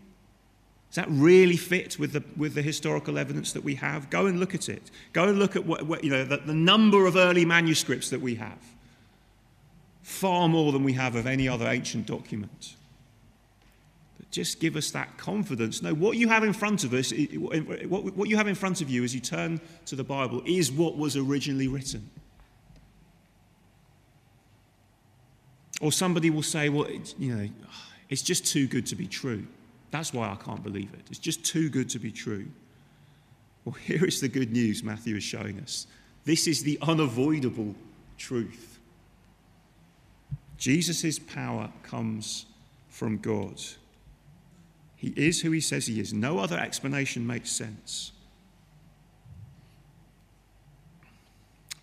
Does 0.90 0.96
that 0.96 1.08
really 1.10 1.58
fit 1.58 2.00
with 2.00 2.14
the, 2.14 2.24
with 2.38 2.56
the 2.56 2.62
historical 2.62 3.18
evidence 3.18 3.52
that 3.54 3.64
we 3.64 3.76
have? 3.76 4.10
Go 4.10 4.26
and 4.26 4.40
look 4.40 4.56
at 4.56 4.70
it. 4.70 4.90
Go 5.14 5.28
and 5.28 5.38
look 5.38 5.56
at 5.56 5.66
what, 5.66 5.84
what 5.84 6.04
you 6.04 6.10
know, 6.10 6.24
the, 6.24 6.38
the 6.38 6.54
number 6.54 7.06
of 7.06 7.16
early 7.16 7.46
manuscripts 7.46 8.10
that 8.10 8.22
we 8.22 8.36
have. 8.36 8.58
Far 10.02 10.48
more 10.48 10.72
than 10.72 10.84
we 10.84 10.94
have 10.94 11.16
of 11.16 11.28
any 11.28 11.48
other 11.48 11.68
ancient 11.68 12.06
document. 12.06 12.76
Just 14.32 14.60
give 14.60 14.76
us 14.76 14.92
that 14.92 15.18
confidence. 15.18 15.82
No, 15.82 15.94
what 15.94 16.18
you 16.18 16.28
have 16.30 16.44
in 16.44 16.54
front 16.54 16.84
of 16.84 16.94
us, 16.94 17.12
what 17.12 18.30
you 18.30 18.38
have 18.38 18.48
in 18.48 18.56
front 18.56 18.82
of 18.82 18.90
you 18.90 19.04
as 19.04 19.14
you 19.14 19.22
turn 19.22 19.60
to 19.86 19.96
the 19.96 20.04
Bible 20.04 20.42
is 20.46 20.72
what 20.72 20.98
was 20.98 21.18
originally 21.18 21.68
written. 21.68 22.10
Or 25.82 25.92
somebody 25.92 26.30
will 26.30 26.44
say, 26.44 26.70
well, 26.70 26.90
you 27.18 27.36
know, 27.36 27.50
it's 28.10 28.22
just 28.22 28.46
too 28.46 28.68
good 28.68 28.86
to 28.88 28.96
be 28.96 29.08
true. 29.08 29.46
That's 29.92 30.14
why 30.14 30.30
I 30.30 30.36
can't 30.36 30.64
believe 30.64 30.94
it. 30.94 31.02
It's 31.10 31.20
just 31.20 31.46
too 31.46 31.70
good 31.70 31.90
to 31.90 32.00
be 32.00 32.12
true. 32.12 32.48
Well, 33.66 33.74
here 33.86 34.06
is 34.06 34.22
the 34.22 34.28
good 34.28 34.52
news 34.52 34.84
Matthew 34.84 35.16
is 35.16 35.24
showing 35.24 35.60
us. 35.60 35.88
This 36.26 36.48
is 36.48 36.64
the 36.64 36.78
unavoidable 36.82 37.74
truth. 38.18 38.80
Jesus' 40.58 41.20
power 41.20 41.72
comes 41.84 42.46
from 42.90 43.18
God. 43.18 43.62
He 44.96 45.14
is 45.16 45.42
who 45.42 45.52
he 45.52 45.62
says 45.62 45.86
he 45.86 46.00
is. 46.00 46.14
No 46.14 46.40
other 46.40 46.58
explanation 46.58 47.26
makes 47.26 47.52
sense. 47.52 48.12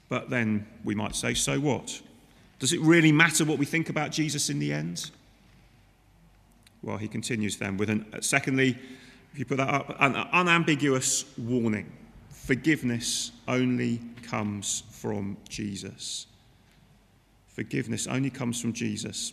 But 0.09 0.29
then 0.29 0.67
we 0.83 0.95
might 0.95 1.15
say, 1.15 1.35
so 1.35 1.61
what? 1.61 2.01
Does 2.59 2.73
it 2.73 2.81
really 2.81 3.13
matter 3.13 3.45
what 3.45 3.59
we 3.59 3.67
think 3.67 3.89
about 3.89 4.11
Jesus 4.11 4.51
in 4.51 4.59
the 4.59 4.73
end? 4.73 5.11
Well, 6.85 6.99
he 6.99 7.09
continues 7.09 7.57
then 7.57 7.79
with 7.79 7.89
an, 7.89 8.05
uh, 8.13 8.21
secondly, 8.21 8.79
if 9.33 9.39
you 9.39 9.47
put 9.47 9.57
that 9.57 9.69
up, 9.69 9.97
an 9.99 10.15
uh, 10.15 10.29
unambiguous 10.33 11.25
warning. 11.39 11.91
Forgiveness 12.29 13.33
only 13.49 14.03
comes 14.23 14.83
from 14.91 15.39
Jesus. 15.49 16.27
Forgiveness 17.47 18.07
only 18.07 18.29
comes 18.29 18.61
from 18.61 18.75
Jesus. 18.75 19.33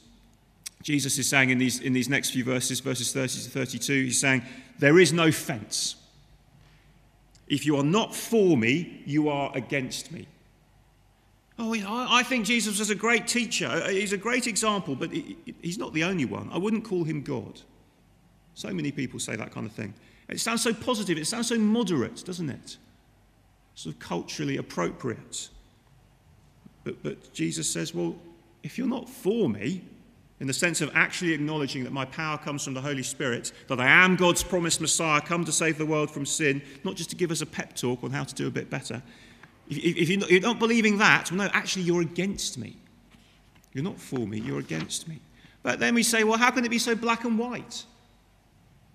Jesus 0.81 1.17
is 1.17 1.27
saying 1.27 1.49
in 1.49 1.57
these, 1.57 1.81
in 1.81 1.91
these 1.91 2.07
next 2.07 2.31
few 2.31 2.45
verses, 2.45 2.79
verses 2.79 3.11
30 3.11 3.27
to 3.27 3.49
32, 3.49 4.05
he's 4.05 4.19
saying, 4.19 4.43
There 4.79 4.97
is 4.97 5.11
no 5.11 5.29
fence. 5.29 5.97
If 7.47 7.65
you 7.65 7.75
are 7.75 7.83
not 7.83 8.15
for 8.15 8.55
me, 8.55 9.03
you 9.05 9.27
are 9.27 9.51
against 9.53 10.13
me. 10.13 10.25
Oh, 11.61 12.07
I 12.09 12.23
think 12.23 12.45
Jesus 12.45 12.79
was 12.79 12.89
a 12.89 12.95
great 12.95 13.27
teacher. 13.27 13.67
Uh, 13.67 13.89
he's 13.89 14.13
a 14.13 14.17
great 14.17 14.47
example, 14.47 14.95
but 14.95 15.11
he's 15.11 15.77
not 15.77 15.93
the 15.93 16.03
only 16.03 16.25
one. 16.25 16.49
I 16.51 16.57
wouldn't 16.57 16.83
call 16.83 17.03
him 17.03 17.21
God. 17.21 17.61
So 18.55 18.73
many 18.73 18.91
people 18.91 19.19
say 19.19 19.35
that 19.35 19.51
kind 19.51 19.67
of 19.67 19.71
thing. 19.71 19.93
It 20.27 20.39
sounds 20.39 20.63
so 20.63 20.73
positive, 20.73 21.17
it 21.17 21.25
sounds 21.25 21.47
so 21.49 21.59
moderate, 21.59 22.25
doesn't 22.25 22.49
it? 22.49 22.77
Sort 23.75 23.95
of 23.95 23.99
culturally 23.99 24.57
appropriate. 24.57 25.49
But, 26.83 27.03
but 27.03 27.31
Jesus 27.31 27.69
says, 27.69 27.93
well, 27.93 28.15
if 28.63 28.77
you're 28.77 28.87
not 28.87 29.07
for 29.07 29.47
me, 29.47 29.83
in 30.39 30.47
the 30.47 30.53
sense 30.53 30.81
of 30.81 30.89
actually 30.95 31.33
acknowledging 31.33 31.83
that 31.83 31.93
my 31.93 32.05
power 32.05 32.39
comes 32.39 32.63
from 32.63 32.73
the 32.73 32.81
Holy 32.81 33.03
Spirit, 33.03 33.51
that 33.67 33.79
I 33.79 33.87
am 33.87 34.15
God's 34.15 34.41
promised 34.41 34.81
Messiah, 34.81 35.21
come 35.21 35.45
to 35.45 35.51
save 35.51 35.77
the 35.77 35.85
world 35.85 36.09
from 36.09 36.25
sin, 36.25 36.63
not 36.83 36.95
just 36.95 37.11
to 37.11 37.15
give 37.15 37.29
us 37.29 37.41
a 37.41 37.45
pep 37.45 37.75
talk 37.75 38.03
on 38.03 38.09
how 38.09 38.23
to 38.23 38.33
do 38.33 38.47
a 38.47 38.51
bit 38.51 38.67
better. 38.67 39.03
If, 39.71 39.97
if 39.97 40.09
you're, 40.09 40.19
not, 40.19 40.29
you're 40.29 40.41
not 40.41 40.59
believing 40.59 40.97
that, 40.97 41.31
well, 41.31 41.47
no, 41.47 41.49
actually, 41.53 41.83
you're 41.83 42.01
against 42.01 42.57
me. 42.57 42.75
You're 43.73 43.83
not 43.83 43.99
for 43.99 44.27
me, 44.27 44.39
you're 44.39 44.59
against 44.59 45.07
me. 45.07 45.19
But 45.63 45.79
then 45.79 45.95
we 45.95 46.03
say, 46.03 46.23
well, 46.23 46.37
how 46.37 46.51
can 46.51 46.65
it 46.65 46.69
be 46.69 46.77
so 46.77 46.95
black 46.95 47.23
and 47.23 47.39
white? 47.39 47.85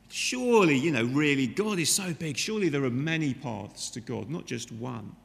Surely, 0.09 0.77
you 0.77 0.93
know, 0.93 1.05
really, 1.05 1.47
God 1.47 1.79
is 1.79 1.91
so 1.91 2.13
big. 2.13 2.37
Surely 2.37 2.69
there 2.69 2.85
are 2.85 2.91
many 2.91 3.33
paths 3.35 3.91
to 3.91 4.01
God, 4.01 4.29
not 4.29 4.47
just 4.47 4.71
one. 4.71 5.17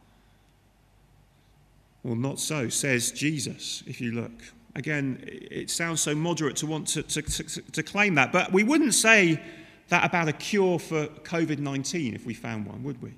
Well, 2.04 2.16
not 2.16 2.40
so, 2.40 2.70
says 2.70 3.12
Jesus, 3.12 3.84
if 3.86 4.00
you 4.00 4.14
look. 4.14 4.32
Again, 4.76 5.22
it 5.28 5.70
sounds 5.70 6.02
so 6.02 6.16
moderate 6.16 6.56
to 6.58 6.66
want 6.66 6.88
to, 6.90 7.04
to, 7.04 7.22
to, 7.22 7.62
to 7.62 7.84
claim 7.84 8.16
that, 8.16 8.32
but 8.32 8.54
we 8.54 8.64
wouldn't 8.64 8.94
say 8.94 9.42
that 9.90 10.06
about 10.06 10.30
a 10.30 10.34
cure 10.34 10.80
for 10.80 11.08
COVID 11.08 11.60
19 11.60 12.16
if 12.16 12.26
we 12.26 12.34
found 12.34 12.66
one, 12.66 12.82
would 12.84 13.02
we? 13.02 13.14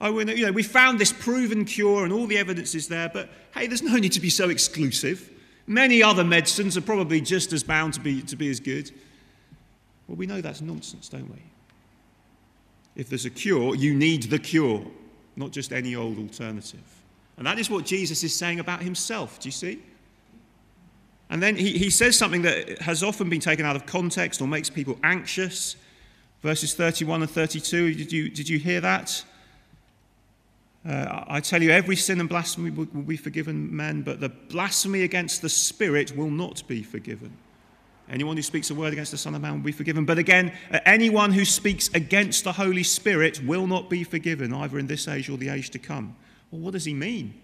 Oh, 0.00 0.18
you 0.20 0.46
know, 0.46 0.52
we 0.52 0.62
found 0.62 0.98
this 0.98 1.12
proven 1.12 1.64
cure 1.64 2.04
and 2.04 2.12
all 2.12 2.26
the 2.26 2.38
evidence 2.38 2.74
is 2.74 2.86
there, 2.86 3.08
but 3.08 3.28
hey, 3.54 3.66
there's 3.66 3.82
no 3.82 3.96
need 3.96 4.12
to 4.12 4.20
be 4.20 4.30
so 4.30 4.48
exclusive. 4.48 5.30
Many 5.66 6.02
other 6.02 6.24
medicines 6.24 6.76
are 6.76 6.82
probably 6.82 7.20
just 7.20 7.52
as 7.52 7.62
bound 7.64 7.94
to 7.94 8.00
be, 8.00 8.22
to 8.22 8.36
be 8.36 8.48
as 8.48 8.60
good. 8.60 8.90
Well, 10.06 10.16
we 10.16 10.26
know 10.26 10.40
that's 10.40 10.60
nonsense, 10.60 11.08
don't 11.08 11.28
we? 11.28 11.42
If 12.94 13.08
there's 13.08 13.26
a 13.26 13.30
cure, 13.30 13.74
you 13.74 13.94
need 13.94 14.24
the 14.24 14.38
cure, 14.38 14.84
not 15.36 15.50
just 15.50 15.72
any 15.72 15.94
old 15.94 16.18
alternative. 16.18 16.80
And 17.36 17.46
that 17.46 17.58
is 17.58 17.68
what 17.68 17.84
Jesus 17.84 18.24
is 18.24 18.34
saying 18.34 18.60
about 18.60 18.82
himself. 18.82 19.38
Do 19.40 19.48
you 19.48 19.52
see? 19.52 19.82
And 21.30 21.42
then 21.42 21.56
he, 21.56 21.76
he 21.76 21.90
says 21.90 22.16
something 22.16 22.42
that 22.42 22.80
has 22.80 23.02
often 23.02 23.28
been 23.28 23.40
taken 23.40 23.66
out 23.66 23.76
of 23.76 23.84
context 23.84 24.40
or 24.40 24.48
makes 24.48 24.70
people 24.70 24.98
anxious. 25.02 25.76
Verses 26.42 26.74
31 26.74 27.22
and 27.22 27.30
32, 27.30 27.94
did 27.94 28.12
you, 28.12 28.30
did 28.30 28.48
you 28.48 28.58
hear 28.58 28.80
that? 28.80 29.24
Uh, 30.88 31.24
I 31.28 31.40
tell 31.40 31.62
you, 31.62 31.70
every 31.70 31.96
sin 31.96 32.18
and 32.18 32.28
blasphemy 32.28 32.70
will, 32.70 32.86
be 32.86 33.18
forgiven 33.18 33.74
men, 33.76 34.00
but 34.00 34.20
the 34.20 34.30
blasphemy 34.30 35.02
against 35.02 35.42
the 35.42 35.48
Spirit 35.50 36.16
will 36.16 36.30
not 36.30 36.66
be 36.66 36.82
forgiven. 36.82 37.36
Anyone 38.08 38.36
who 38.38 38.42
speaks 38.42 38.70
a 38.70 38.74
word 38.74 38.94
against 38.94 39.10
the 39.10 39.18
Son 39.18 39.34
of 39.34 39.42
Man 39.42 39.52
will 39.52 39.64
be 39.64 39.72
forgiven. 39.72 40.06
But 40.06 40.16
again, 40.16 40.50
uh, 40.72 40.78
anyone 40.86 41.30
who 41.30 41.44
speaks 41.44 41.90
against 41.92 42.44
the 42.44 42.52
Holy 42.52 42.82
Spirit 42.82 43.44
will 43.44 43.66
not 43.66 43.90
be 43.90 44.02
forgiven, 44.02 44.54
either 44.54 44.78
in 44.78 44.86
this 44.86 45.06
age 45.08 45.28
or 45.28 45.36
the 45.36 45.50
age 45.50 45.68
to 45.70 45.78
come. 45.78 46.16
Well, 46.50 46.62
what 46.62 46.72
does 46.72 46.86
he 46.86 46.94
mean? 46.94 47.34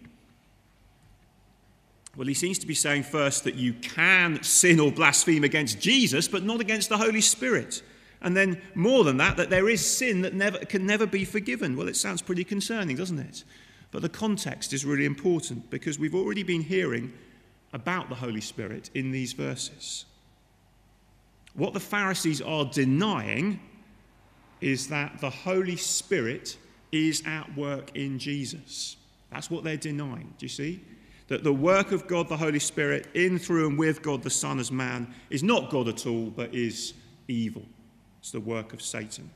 Well, 2.17 2.27
he 2.27 2.35
seems 2.35 2.59
to 2.61 2.67
be 2.67 2.75
saying 2.75 3.03
first 3.03 3.45
that 3.45 3.57
you 3.57 3.75
can 3.75 4.43
sin 4.43 4.81
or 4.81 4.91
blaspheme 4.91 5.45
against 5.45 5.81
Jesus, 5.81 6.29
but 6.29 6.45
not 6.45 6.63
against 6.63 6.89
the 6.89 6.97
Holy 6.97 7.21
Spirit. 7.21 7.83
And 8.25 8.35
then, 8.35 8.61
more 8.75 9.05
than 9.05 9.19
that, 9.19 9.37
that 9.37 9.51
there 9.51 9.69
is 9.69 9.85
sin 9.87 10.23
that 10.23 10.33
never, 10.33 10.59
can 10.59 10.87
never 10.87 11.07
be 11.07 11.27
forgiven. 11.27 11.77
Well, 11.77 11.89
it 11.89 11.97
sounds 11.97 12.23
pretty 12.23 12.43
concerning, 12.43 12.97
doesn't 12.97 13.19
it? 13.19 13.45
But 13.91 14.01
the 14.01 14.09
context 14.09 14.73
is 14.73 14.85
really 14.85 15.05
important 15.05 15.69
because 15.71 15.99
we've 15.99 16.15
already 16.15 16.43
been 16.43 16.63
hearing 16.63 17.13
about 17.75 18.09
the 18.09 18.15
Holy 18.15 18.41
Spirit 18.41 18.89
in 18.95 19.11
these 19.11 19.35
verses. 19.35 20.07
What 21.53 21.75
the 21.75 21.81
Pharisees 21.81 22.41
are 22.41 22.65
denying 22.65 23.61
is 24.63 24.89
that 24.89 25.21
the 25.21 25.31
Holy 25.31 25.77
Spirit 25.77 26.57
is 26.93 27.23
at 27.27 27.55
work 27.57 27.95
in 27.95 28.19
Jesus. 28.19 28.97
That's 29.31 29.51
what 29.51 29.65
they're 29.65 29.77
denying. 29.77 30.33
Do 30.39 30.47
you 30.47 30.49
see? 30.49 30.83
That 31.29 31.45
the 31.45 31.53
work 31.53 31.93
of 31.93 32.07
God, 32.07 32.31
the 32.31 32.37
Holy 32.39 32.59
Spirit, 32.59 33.09
in, 33.13 33.39
through, 33.39 33.69
and 33.69 33.79
with 33.79 34.01
God, 34.01 34.23
the 34.23 34.31
Son 34.31 34.59
as 34.59 34.73
man, 34.73 35.13
is 35.29 35.43
not 35.43 35.71
God 35.71 35.89
at 35.89 36.07
all, 36.07 36.31
but 36.31 36.55
is 36.55 36.95
evil. 37.29 37.67
It's 38.25 38.31
the 38.31 38.41
work 38.41 38.73
of 38.73 38.81
Satan. 38.81 39.29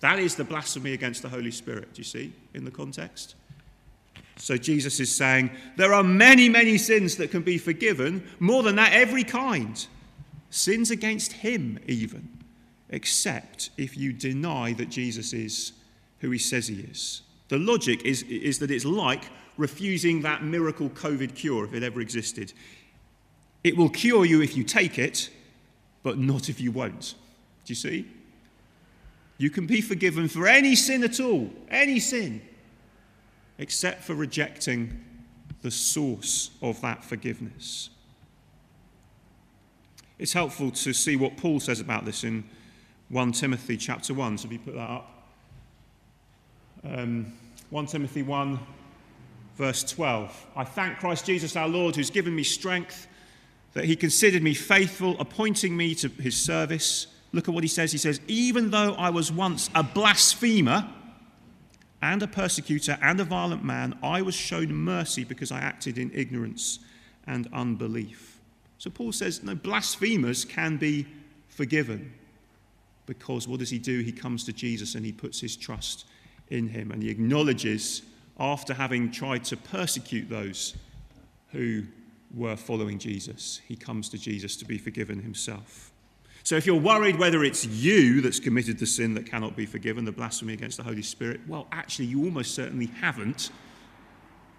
That 0.00 0.18
is 0.18 0.34
the 0.34 0.44
blasphemy 0.44 0.92
against 0.92 1.22
the 1.22 1.30
Holy 1.30 1.50
Spirit. 1.50 1.94
Do 1.94 2.00
you 2.00 2.04
see 2.04 2.30
in 2.52 2.66
the 2.66 2.70
context? 2.70 3.36
So 4.36 4.58
Jesus 4.58 5.00
is 5.00 5.16
saying 5.16 5.50
there 5.78 5.94
are 5.94 6.02
many, 6.04 6.50
many 6.50 6.76
sins 6.76 7.16
that 7.16 7.30
can 7.30 7.40
be 7.40 7.56
forgiven, 7.56 8.22
more 8.40 8.62
than 8.62 8.76
that, 8.76 8.92
every 8.92 9.24
kind 9.24 9.86
sins 10.50 10.90
against 10.90 11.32
him, 11.32 11.78
even, 11.86 12.28
except 12.90 13.70
if 13.78 13.96
you 13.96 14.12
deny 14.12 14.74
that 14.74 14.90
Jesus 14.90 15.32
is 15.32 15.72
who 16.20 16.30
he 16.30 16.38
says 16.38 16.68
he 16.68 16.80
is. 16.80 17.22
The 17.48 17.56
logic 17.56 18.04
is, 18.04 18.24
is 18.24 18.58
that 18.58 18.70
it's 18.70 18.84
like 18.84 19.24
refusing 19.56 20.20
that 20.20 20.44
miracle 20.44 20.90
COVID 20.90 21.34
cure 21.34 21.64
if 21.64 21.72
it 21.72 21.82
ever 21.82 22.02
existed. 22.02 22.52
It 23.62 23.74
will 23.74 23.88
cure 23.88 24.26
you 24.26 24.42
if 24.42 24.54
you 24.54 24.64
take 24.64 24.98
it, 24.98 25.30
but 26.02 26.18
not 26.18 26.50
if 26.50 26.60
you 26.60 26.72
won't. 26.72 27.14
Do 27.64 27.70
you 27.70 27.76
see? 27.76 28.06
You 29.36 29.50
can 29.50 29.66
be 29.66 29.80
forgiven 29.80 30.28
for 30.28 30.46
any 30.46 30.76
sin 30.76 31.02
at 31.02 31.20
all, 31.20 31.50
any 31.68 31.98
sin, 31.98 32.40
except 33.58 34.04
for 34.04 34.14
rejecting 34.14 35.04
the 35.62 35.70
source 35.70 36.50
of 36.62 36.80
that 36.82 37.02
forgiveness. 37.02 37.90
It's 40.18 40.32
helpful 40.32 40.70
to 40.70 40.92
see 40.92 41.16
what 41.16 41.36
Paul 41.36 41.58
says 41.58 41.80
about 41.80 42.04
this 42.04 42.22
in 42.22 42.44
1 43.08 43.32
Timothy 43.32 43.76
chapter 43.76 44.14
1. 44.14 44.38
So 44.38 44.46
if 44.46 44.52
you 44.52 44.58
put 44.58 44.74
that 44.74 44.90
up. 44.90 45.10
Um, 46.84 47.32
1 47.70 47.86
Timothy 47.86 48.22
1, 48.22 48.58
verse 49.56 49.82
12. 49.84 50.46
I 50.54 50.64
thank 50.64 50.98
Christ 50.98 51.26
Jesus 51.26 51.56
our 51.56 51.68
Lord, 51.68 51.96
who's 51.96 52.10
given 52.10 52.34
me 52.34 52.44
strength, 52.44 53.08
that 53.72 53.84
he 53.84 53.96
considered 53.96 54.42
me 54.42 54.54
faithful, 54.54 55.18
appointing 55.18 55.76
me 55.76 55.94
to 55.96 56.08
his 56.08 56.36
service. 56.36 57.08
Look 57.34 57.48
at 57.48 57.54
what 57.54 57.64
he 57.64 57.68
says. 57.68 57.90
He 57.90 57.98
says, 57.98 58.20
Even 58.28 58.70
though 58.70 58.94
I 58.94 59.10
was 59.10 59.32
once 59.32 59.68
a 59.74 59.82
blasphemer 59.82 60.88
and 62.00 62.22
a 62.22 62.28
persecutor 62.28 62.96
and 63.02 63.18
a 63.18 63.24
violent 63.24 63.64
man, 63.64 63.98
I 64.02 64.22
was 64.22 64.36
shown 64.36 64.72
mercy 64.72 65.24
because 65.24 65.50
I 65.50 65.58
acted 65.58 65.98
in 65.98 66.12
ignorance 66.14 66.78
and 67.26 67.48
unbelief. 67.52 68.38
So 68.78 68.88
Paul 68.88 69.10
says, 69.10 69.42
no, 69.42 69.54
blasphemers 69.56 70.44
can 70.44 70.76
be 70.76 71.06
forgiven 71.48 72.12
because 73.06 73.48
what 73.48 73.58
does 73.58 73.70
he 73.70 73.78
do? 73.78 74.00
He 74.00 74.12
comes 74.12 74.44
to 74.44 74.52
Jesus 74.52 74.94
and 74.94 75.04
he 75.04 75.12
puts 75.12 75.40
his 75.40 75.56
trust 75.56 76.06
in 76.50 76.68
him 76.68 76.92
and 76.92 77.02
he 77.02 77.10
acknowledges, 77.10 78.02
after 78.38 78.74
having 78.74 79.10
tried 79.10 79.42
to 79.46 79.56
persecute 79.56 80.28
those 80.28 80.76
who 81.50 81.82
were 82.32 82.56
following 82.56 82.98
Jesus, 82.98 83.60
he 83.66 83.74
comes 83.74 84.08
to 84.10 84.18
Jesus 84.18 84.54
to 84.56 84.64
be 84.64 84.78
forgiven 84.78 85.22
himself. 85.22 85.90
So 86.44 86.56
if 86.56 86.66
you're 86.66 86.78
worried 86.78 87.18
whether 87.18 87.42
it's 87.42 87.64
you 87.64 88.20
that's 88.20 88.38
committed 88.38 88.78
the 88.78 88.86
sin 88.86 89.14
that 89.14 89.24
cannot 89.24 89.56
be 89.56 89.64
forgiven, 89.64 90.04
the 90.04 90.12
blasphemy 90.12 90.52
against 90.52 90.76
the 90.76 90.82
Holy 90.82 91.02
Spirit, 91.02 91.40
well, 91.48 91.66
actually, 91.72 92.04
you 92.04 92.22
almost 92.24 92.54
certainly 92.54 92.86
haven't 92.86 93.50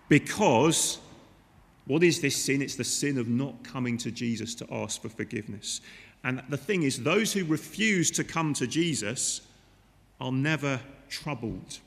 because 0.09 0.97
what 1.85 2.03
is 2.03 2.19
this 2.21 2.35
sin? 2.35 2.63
It's 2.63 2.75
the 2.75 2.83
sin 2.83 3.19
of 3.19 3.27
not 3.27 3.63
coming 3.63 3.97
to 3.99 4.11
Jesus 4.11 4.55
to 4.55 4.73
ask 4.73 4.99
for 4.99 5.09
forgiveness. 5.09 5.81
And 6.23 6.41
the 6.49 6.57
thing 6.57 6.81
is, 6.81 7.03
those 7.03 7.31
who 7.31 7.45
refuse 7.45 8.09
to 8.11 8.23
come 8.23 8.55
to 8.55 8.65
Jesus 8.65 9.41
are 10.19 10.31
never 10.31 10.79
troubled 11.07 11.77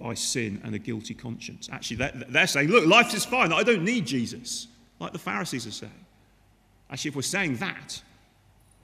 by 0.00 0.14
sin 0.14 0.60
and 0.62 0.76
a 0.76 0.78
guilty 0.78 1.14
conscience. 1.14 1.68
Actually, 1.72 2.08
they're 2.28 2.46
saying, 2.46 2.68
look, 2.68 2.86
life 2.86 3.12
is 3.14 3.24
fine. 3.24 3.52
I 3.52 3.64
don't 3.64 3.82
need 3.82 4.06
Jesus, 4.06 4.68
like 5.00 5.12
the 5.12 5.18
Pharisees 5.18 5.66
are 5.66 5.72
saying. 5.72 6.06
Actually, 6.88 7.08
if 7.08 7.16
we're 7.16 7.22
saying 7.22 7.56
that, 7.56 8.00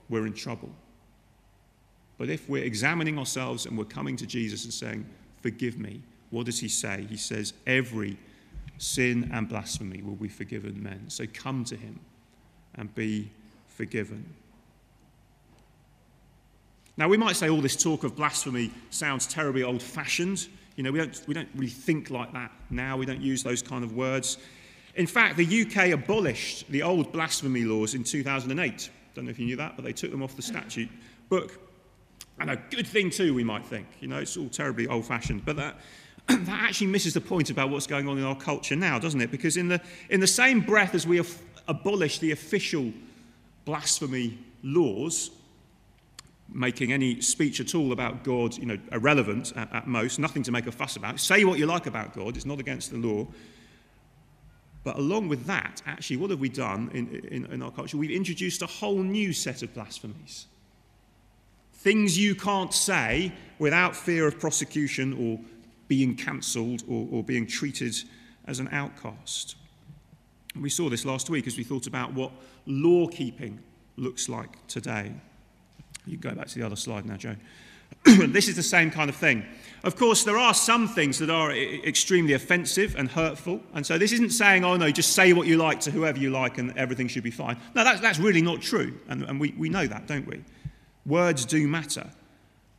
we're 0.09 0.27
in 0.27 0.33
trouble. 0.33 0.71
But 2.19 2.29
if 2.29 2.49
we're 2.49 2.65
examining 2.65 3.19
ourselves 3.19 3.67
and 3.67 3.79
we're 3.79 3.85
coming 3.85 4.17
to 4.17 4.27
Jesus 4.27 4.65
and 4.65 4.73
saying, 4.73 5.07
forgive 5.41 5.79
me, 5.79 6.03
what 6.31 6.47
does 6.47 6.59
he 6.59 6.69
say? 6.69 7.07
He 7.09 7.17
says, 7.17 7.53
every 7.67 8.19
sin 8.79 9.31
and 9.33 9.49
blasphemy 9.49 10.03
will 10.03 10.17
be 10.17 10.29
forgiven 10.29 10.83
men. 10.83 11.05
So 11.09 11.25
come 11.33 11.65
to 11.65 11.77
him 11.77 12.01
and 12.75 12.93
be 12.95 13.31
forgiven. 13.67 14.25
Now, 16.97 17.09
we 17.09 17.17
might 17.17 17.37
say 17.37 17.49
all 17.49 17.61
this 17.61 17.77
talk 17.77 18.03
of 18.03 18.17
blasphemy 18.17 18.73
sounds 18.91 19.27
terribly 19.27 19.63
old 19.63 19.81
fashioned. 19.81 20.49
You 20.75 20.83
know, 20.83 20.91
we 20.91 20.99
don't, 20.99 21.23
we 21.29 21.35
don't 21.35 21.49
really 21.55 21.71
think 21.71 22.11
like 22.11 22.33
that 22.33 22.51
now. 22.71 22.97
We 22.97 23.07
don't 23.07 23.21
use 23.21 23.45
those 23.45 23.63
kind 23.63 23.85
of 23.85 23.95
words. 23.95 24.39
In 24.97 25.07
fact, 25.07 25.37
the 25.37 25.63
UK 25.63 25.93
abolished 25.93 26.69
the 26.71 26.83
old 26.83 27.13
blasphemy 27.13 27.63
laws 27.63 27.95
in 27.95 28.03
2008. 28.03 28.91
Don't 29.15 29.25
know 29.25 29.31
if 29.31 29.39
you 29.39 29.47
knew 29.47 29.57
that, 29.57 29.77
but 29.77 29.85
they 29.85 29.93
took 29.93 30.11
them 30.11 30.23
off 30.23 30.37
the 30.37 30.43
statute 30.43 30.89
book. 31.29 31.59
And 32.41 32.51
a 32.51 32.57
good 32.57 32.87
thing, 32.87 33.11
too, 33.11 33.35
we 33.35 33.45
might 33.45 33.67
think. 33.67 33.87
You 34.01 34.09
know, 34.09 34.19
it's 34.19 34.37
all 34.37 34.49
terribly 34.49 34.87
old 34.87 35.07
fashioned. 35.07 35.45
But 35.45 35.57
that, 35.57 35.81
that 36.29 36.49
actually 36.49 36.87
misses 36.89 37.15
the 37.15 37.21
point 37.21 37.51
about 37.51 37.71
what's 37.71 37.87
going 37.87 38.09
on 38.09 38.19
in 38.19 38.25
our 38.25 38.37
culture 38.37 38.77
now, 38.77 38.99
doesn't 38.99 39.21
it? 39.21 39.31
Because 39.31 39.57
in 39.57 39.69
the, 39.69 39.81
in 40.11 40.21
the 40.21 40.27
same 40.27 40.61
breath 40.61 40.95
as 40.95 41.07
we 41.07 41.17
have 41.17 41.37
abolished 41.67 42.21
the 42.21 42.33
official 42.33 42.93
blasphemy 43.65 44.39
laws, 44.63 45.31
making 46.51 46.93
any 46.93 47.21
speech 47.21 47.61
at 47.61 47.75
all 47.75 47.93
about 47.93 48.25
God, 48.25 48.57
you 48.57 48.67
know, 48.67 48.79
irrelevant 48.93 49.53
at, 49.57 49.73
at, 49.73 49.87
most, 49.87 50.19
nothing 50.19 50.43
to 50.45 50.53
make 50.53 50.67
a 50.67 50.73
fuss 50.73 50.97
about. 50.97 51.21
Say 51.21 51.45
what 51.45 51.59
you 51.59 51.67
like 51.67 51.87
about 51.87 52.15
God, 52.15 52.37
it's 52.37 52.47
not 52.47 52.61
against 52.61 52.91
the 52.91 52.99
law. 52.99 53.27
But 54.85 54.99
along 54.99 55.29
with 55.29 55.45
that, 55.47 55.83
actually, 55.87 56.17
what 56.17 56.31
have 56.31 56.41
we 56.41 56.49
done 56.49 56.91
in, 56.95 57.09
in, 57.31 57.47
in 57.47 57.63
our 57.63 57.71
culture? 57.71 57.97
We've 57.97 58.11
introduced 58.11 58.63
a 58.63 58.67
whole 58.67 59.03
new 59.03 59.33
set 59.33 59.63
of 59.63 59.75
blasphemies. 59.75 60.47
Things 61.75 62.19
you 62.19 62.35
can't 62.35 62.73
say 62.73 63.33
without 63.59 63.95
fear 63.95 64.27
of 64.27 64.39
prosecution 64.39 65.13
or 65.13 65.41
being 65.89 66.15
cancelled 66.17 66.83
or, 66.89 67.09
or 67.11 67.23
being 67.23 67.47
treated 67.47 67.95
as 68.47 68.61
an 68.61 68.69
outcast. 68.73 69.57
We 70.59 70.71
saw 70.71 70.89
this 70.89 71.05
last 71.05 71.31
week 71.31 71.47
as 71.47 71.57
we 71.57 71.65
thought 71.65 71.87
about 71.87 72.15
what 72.15 72.33
law 72.67 73.07
keeping 73.07 73.61
looks 73.97 74.29
like 74.29 74.67
today. 74.67 75.13
You 76.07 76.19
can 76.19 76.31
go 76.31 76.37
back 76.37 76.49
to 76.49 76.59
the 76.59 76.65
other 76.65 76.77
slide 76.77 77.05
now, 77.05 77.17
Joe. 77.17 77.37
this 78.05 78.49
is 78.49 78.57
the 78.57 78.63
same 78.63 78.91
kind 78.91 79.11
of 79.11 79.17
thing. 79.17 79.45
Of 79.85 79.97
course, 79.97 80.25
there 80.25 80.37
are 80.37 80.55
some 80.55 80.89
things 80.89 81.19
that 81.19 81.31
are 81.31 81.53
extremely 81.53 82.33
offensive 82.33 82.97
and 82.97 83.09
hurtful. 83.09 83.61
And 83.75 83.87
so 83.87 83.97
this 83.97 84.13
isn't 84.13 84.31
saying, 84.31 84.65
oh 84.65 84.77
no, 84.77 84.91
just 84.91 85.13
say 85.13 85.33
what 85.33 85.47
you 85.47 85.57
like 85.57 85.81
to 85.81 85.91
whoever 85.91 86.19
you 86.19 86.31
like 86.31 86.59
and 86.59 86.77
everything 86.77 87.07
should 87.07 87.23
be 87.23 87.31
fine. 87.31 87.57
No, 87.75 87.85
that's, 87.85 88.01
that's 88.01 88.19
really 88.19 88.43
not 88.43 88.61
true. 88.61 88.99
And, 89.09 89.23
and 89.23 89.39
we, 89.39 89.55
we 89.57 89.69
know 89.69 89.87
that, 89.87 90.07
don't 90.07 90.27
we? 90.27 90.43
Words 91.07 91.45
do 91.45 91.69
matter. 91.69 92.11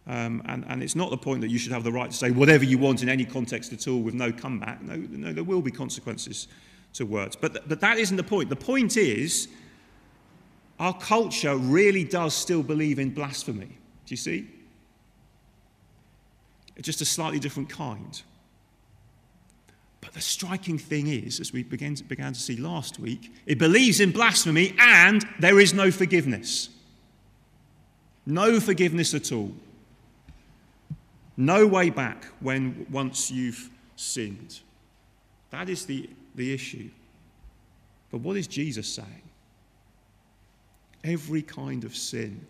Um, 0.08 0.42
and, 0.46 0.66
and 0.68 0.84
it's 0.84 0.96
not 0.96 1.10
the 1.10 1.18
point 1.18 1.42
that 1.42 1.50
you 1.50 1.58
should 1.58 1.72
have 1.72 1.84
the 1.84 1.92
right 1.92 2.12
to 2.12 2.18
say 2.18 2.32
whatever 2.32 2.66
you 2.66 2.78
want 2.78 3.02
in 3.04 3.10
any 3.10 3.26
context 3.26 3.72
at 3.72 3.88
all 3.88 4.02
with 4.02 4.14
no 4.14 4.32
comeback. 4.32 4.82
No, 4.82 4.96
no 4.96 5.32
there 5.32 5.44
will 5.44 5.62
be 5.62 5.72
consequences 5.72 6.48
to 6.94 7.06
words. 7.06 7.36
But, 7.36 7.54
th- 7.54 7.66
but 7.68 7.80
that 7.80 7.98
isn't 7.98 8.18
the 8.18 8.24
point. 8.24 8.50
The 8.50 8.56
point 8.56 8.98
is, 8.98 9.48
our 10.80 10.98
culture 10.98 11.56
really 11.56 12.04
does 12.04 12.34
still 12.34 12.64
believe 12.64 13.00
in 13.00 13.12
blasphemy. 13.12 13.68
Do 14.06 14.14
you 14.14 14.18
see? 14.18 14.50
Just 16.82 17.02
a 17.02 17.06
slightly 17.06 17.40
different 17.40 17.70
kind. 17.70 18.22
But 20.02 20.14
the 20.14 20.22
striking 20.22 20.78
thing 20.78 21.08
is, 21.08 21.40
as 21.40 21.52
we 21.52 21.64
began 21.64 21.96
to, 21.96 22.04
began 22.04 22.34
to 22.34 22.40
see 22.40 22.56
last 22.56 23.00
week, 23.00 23.34
it 23.46 23.58
believes 23.58 24.00
in 24.00 24.12
blasphemy 24.12 24.74
and 24.80 25.26
there 25.40 25.60
is 25.60 25.74
no 25.74 25.92
forgiveness. 25.92 26.70
No 28.26 28.60
forgiveness 28.60 29.14
at 29.14 29.32
all. 29.32 29.52
No 31.36 31.68
way 31.68 31.90
back 31.90 32.26
when 32.40 32.86
once 32.92 33.32
you've 33.32 33.70
sinned. 33.96 34.60
That 35.52 35.70
is 35.70 35.86
the, 35.86 36.10
the 36.36 36.54
issue. 36.54 36.90
But 38.12 38.22
what 38.22 38.38
is 38.38 38.48
Jesus 38.48 38.88
saying? 38.88 39.24
Every 41.04 41.42
kind 41.42 41.84
of 41.84 41.96
sin 41.96 42.46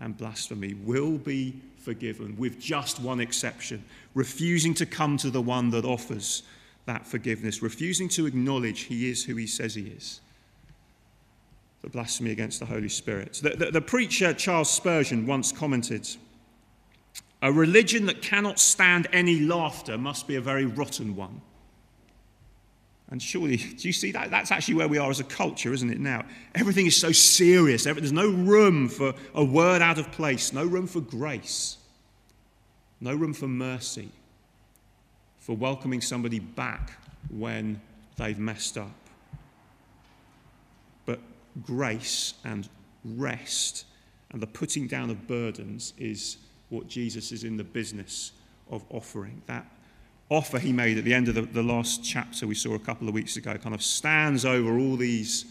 and 0.00 0.16
blasphemy 0.16 0.74
will 0.74 1.18
be 1.18 1.60
forgiven, 1.82 2.36
with 2.36 2.60
just 2.60 3.00
one 3.00 3.20
exception 3.20 3.84
refusing 4.14 4.74
to 4.74 4.86
come 4.86 5.16
to 5.18 5.30
the 5.30 5.40
one 5.40 5.70
that 5.70 5.84
offers 5.84 6.42
that 6.86 7.06
forgiveness, 7.06 7.62
refusing 7.62 8.08
to 8.08 8.26
acknowledge 8.26 8.80
he 8.82 9.08
is 9.08 9.24
who 9.24 9.36
he 9.36 9.46
says 9.46 9.74
he 9.74 9.86
is 9.86 10.20
The 11.82 11.90
blasphemy 11.90 12.32
against 12.32 12.60
the 12.60 12.66
Holy 12.66 12.88
Spirit. 12.88 13.40
The, 13.42 13.50
the, 13.50 13.70
the, 13.70 13.80
preacher 13.80 14.32
Charles 14.34 14.70
Spurgeon 14.70 15.26
once 15.26 15.52
commented 15.52 16.08
A 17.40 17.52
religion 17.52 18.06
that 18.06 18.22
cannot 18.22 18.58
stand 18.58 19.06
any 19.12 19.40
laughter 19.40 19.96
must 19.96 20.26
be 20.26 20.36
a 20.36 20.40
very 20.40 20.66
rotten 20.66 21.14
one. 21.16 21.40
And 23.12 23.22
surely, 23.22 23.58
do 23.58 23.86
you 23.86 23.92
see 23.92 24.10
that? 24.12 24.30
That's 24.30 24.50
actually 24.50 24.72
where 24.72 24.88
we 24.88 24.96
are 24.96 25.10
as 25.10 25.20
a 25.20 25.24
culture, 25.24 25.74
isn't 25.74 25.90
it 25.90 26.00
now? 26.00 26.24
Everything 26.54 26.86
is 26.86 26.98
so 26.98 27.12
serious. 27.12 27.84
There's 27.84 28.10
no 28.10 28.30
room 28.30 28.88
for 28.88 29.12
a 29.34 29.44
word 29.44 29.82
out 29.82 29.98
of 29.98 30.10
place, 30.12 30.54
no 30.54 30.64
room 30.64 30.86
for 30.86 31.02
grace, 31.02 31.76
no 33.02 33.14
room 33.14 33.34
for 33.34 33.46
mercy, 33.46 34.08
for 35.40 35.54
welcoming 35.54 36.00
somebody 36.00 36.38
back 36.38 36.92
when 37.28 37.82
they've 38.16 38.38
messed 38.38 38.78
up 38.78 38.96
But 41.04 41.20
grace 41.66 42.34
and 42.44 42.68
rest 43.04 43.84
and 44.30 44.40
the 44.40 44.46
putting 44.46 44.86
down 44.86 45.10
of 45.10 45.26
burdens 45.26 45.92
is 45.98 46.38
what 46.70 46.88
Jesus 46.88 47.32
is 47.32 47.44
in 47.44 47.56
the 47.56 47.64
business 47.64 48.32
of 48.70 48.84
offering. 48.88 49.42
That 49.46 49.66
offer 50.32 50.58
he 50.58 50.72
made 50.72 50.98
at 50.98 51.04
the 51.04 51.12
end 51.12 51.28
of 51.28 51.34
the, 51.34 51.42
the 51.42 51.62
last 51.62 52.02
chapter 52.02 52.46
we 52.46 52.54
saw 52.54 52.74
a 52.74 52.78
couple 52.78 53.06
of 53.06 53.14
weeks 53.14 53.36
ago 53.36 53.54
kind 53.54 53.74
of 53.74 53.82
stands 53.82 54.44
over 54.44 54.78
all 54.78 54.96
these 54.96 55.44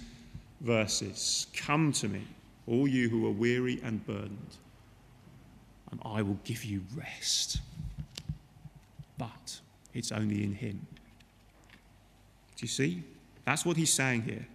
verses. 0.62 1.48
Come 1.56 1.92
to 1.94 2.08
me, 2.08 2.26
all 2.68 2.88
you 2.88 3.10
who 3.10 3.28
are 3.28 3.32
weary 3.32 3.80
and 3.84 4.06
burdened, 4.06 4.58
and 5.92 6.00
I 6.04 6.22
will 6.22 6.40
give 6.44 6.64
you 6.64 6.82
rest. 6.96 7.60
But 9.18 9.60
it's 9.94 10.12
only 10.12 10.44
in 10.44 10.54
him. 10.54 10.86
Do 12.56 12.64
you 12.64 12.68
see? 12.68 13.04
That's 13.46 13.66
what 13.66 13.78
he's 13.78 13.94
saying 13.94 14.24
here. 14.24 14.48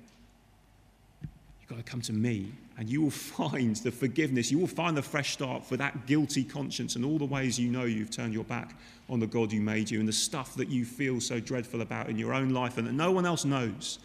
You've 1.22 1.68
got 1.68 1.78
to 1.78 1.82
come 1.82 2.00
to 2.02 2.12
me, 2.12 2.52
and 2.78 2.88
you 2.90 3.00
will 3.00 3.10
find 3.10 3.76
the 3.76 3.90
forgiveness. 3.90 4.50
You 4.50 4.58
will 4.58 4.66
find 4.66 4.96
the 4.96 5.02
fresh 5.02 5.32
start 5.32 5.64
for 5.64 5.76
that 5.76 6.06
guilty 6.06 6.44
conscience 6.44 6.96
and 6.96 7.04
all 7.04 7.18
the 7.18 7.24
ways 7.24 7.58
you 7.58 7.70
know 7.70 7.84
you've 7.84 8.10
turned 8.10 8.34
your 8.34 8.44
back 8.44 8.76
on 9.08 9.20
the 9.20 9.26
God 9.26 9.52
who 9.52 9.60
made 9.60 9.90
you 9.90 9.98
and 10.00 10.08
the 10.08 10.12
stuff 10.12 10.54
that 10.56 10.68
you 10.68 10.84
feel 10.84 11.20
so 11.20 11.40
dreadful 11.40 11.80
about 11.80 12.08
in 12.08 12.18
your 12.18 12.34
own 12.34 12.50
life 12.50 12.76
and 12.76 12.86
that 12.86 12.92
no 12.92 13.10
one 13.10 13.24
else 13.24 13.44
knows. 13.44 13.98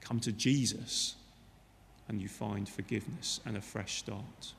Come 0.00 0.18
to 0.20 0.32
Jesus, 0.32 1.14
and 2.08 2.20
you 2.20 2.28
find 2.28 2.68
forgiveness 2.68 3.40
and 3.46 3.56
a 3.56 3.60
fresh 3.60 3.98
start. 3.98 4.52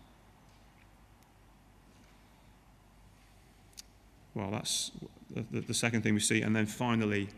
Well, 4.34 4.50
that's 4.50 4.92
the, 5.30 5.62
the 5.62 5.74
second 5.74 6.02
thing 6.02 6.14
we 6.14 6.22
see. 6.22 6.42
And 6.42 6.56
then 6.56 6.66
finally, 6.66 7.30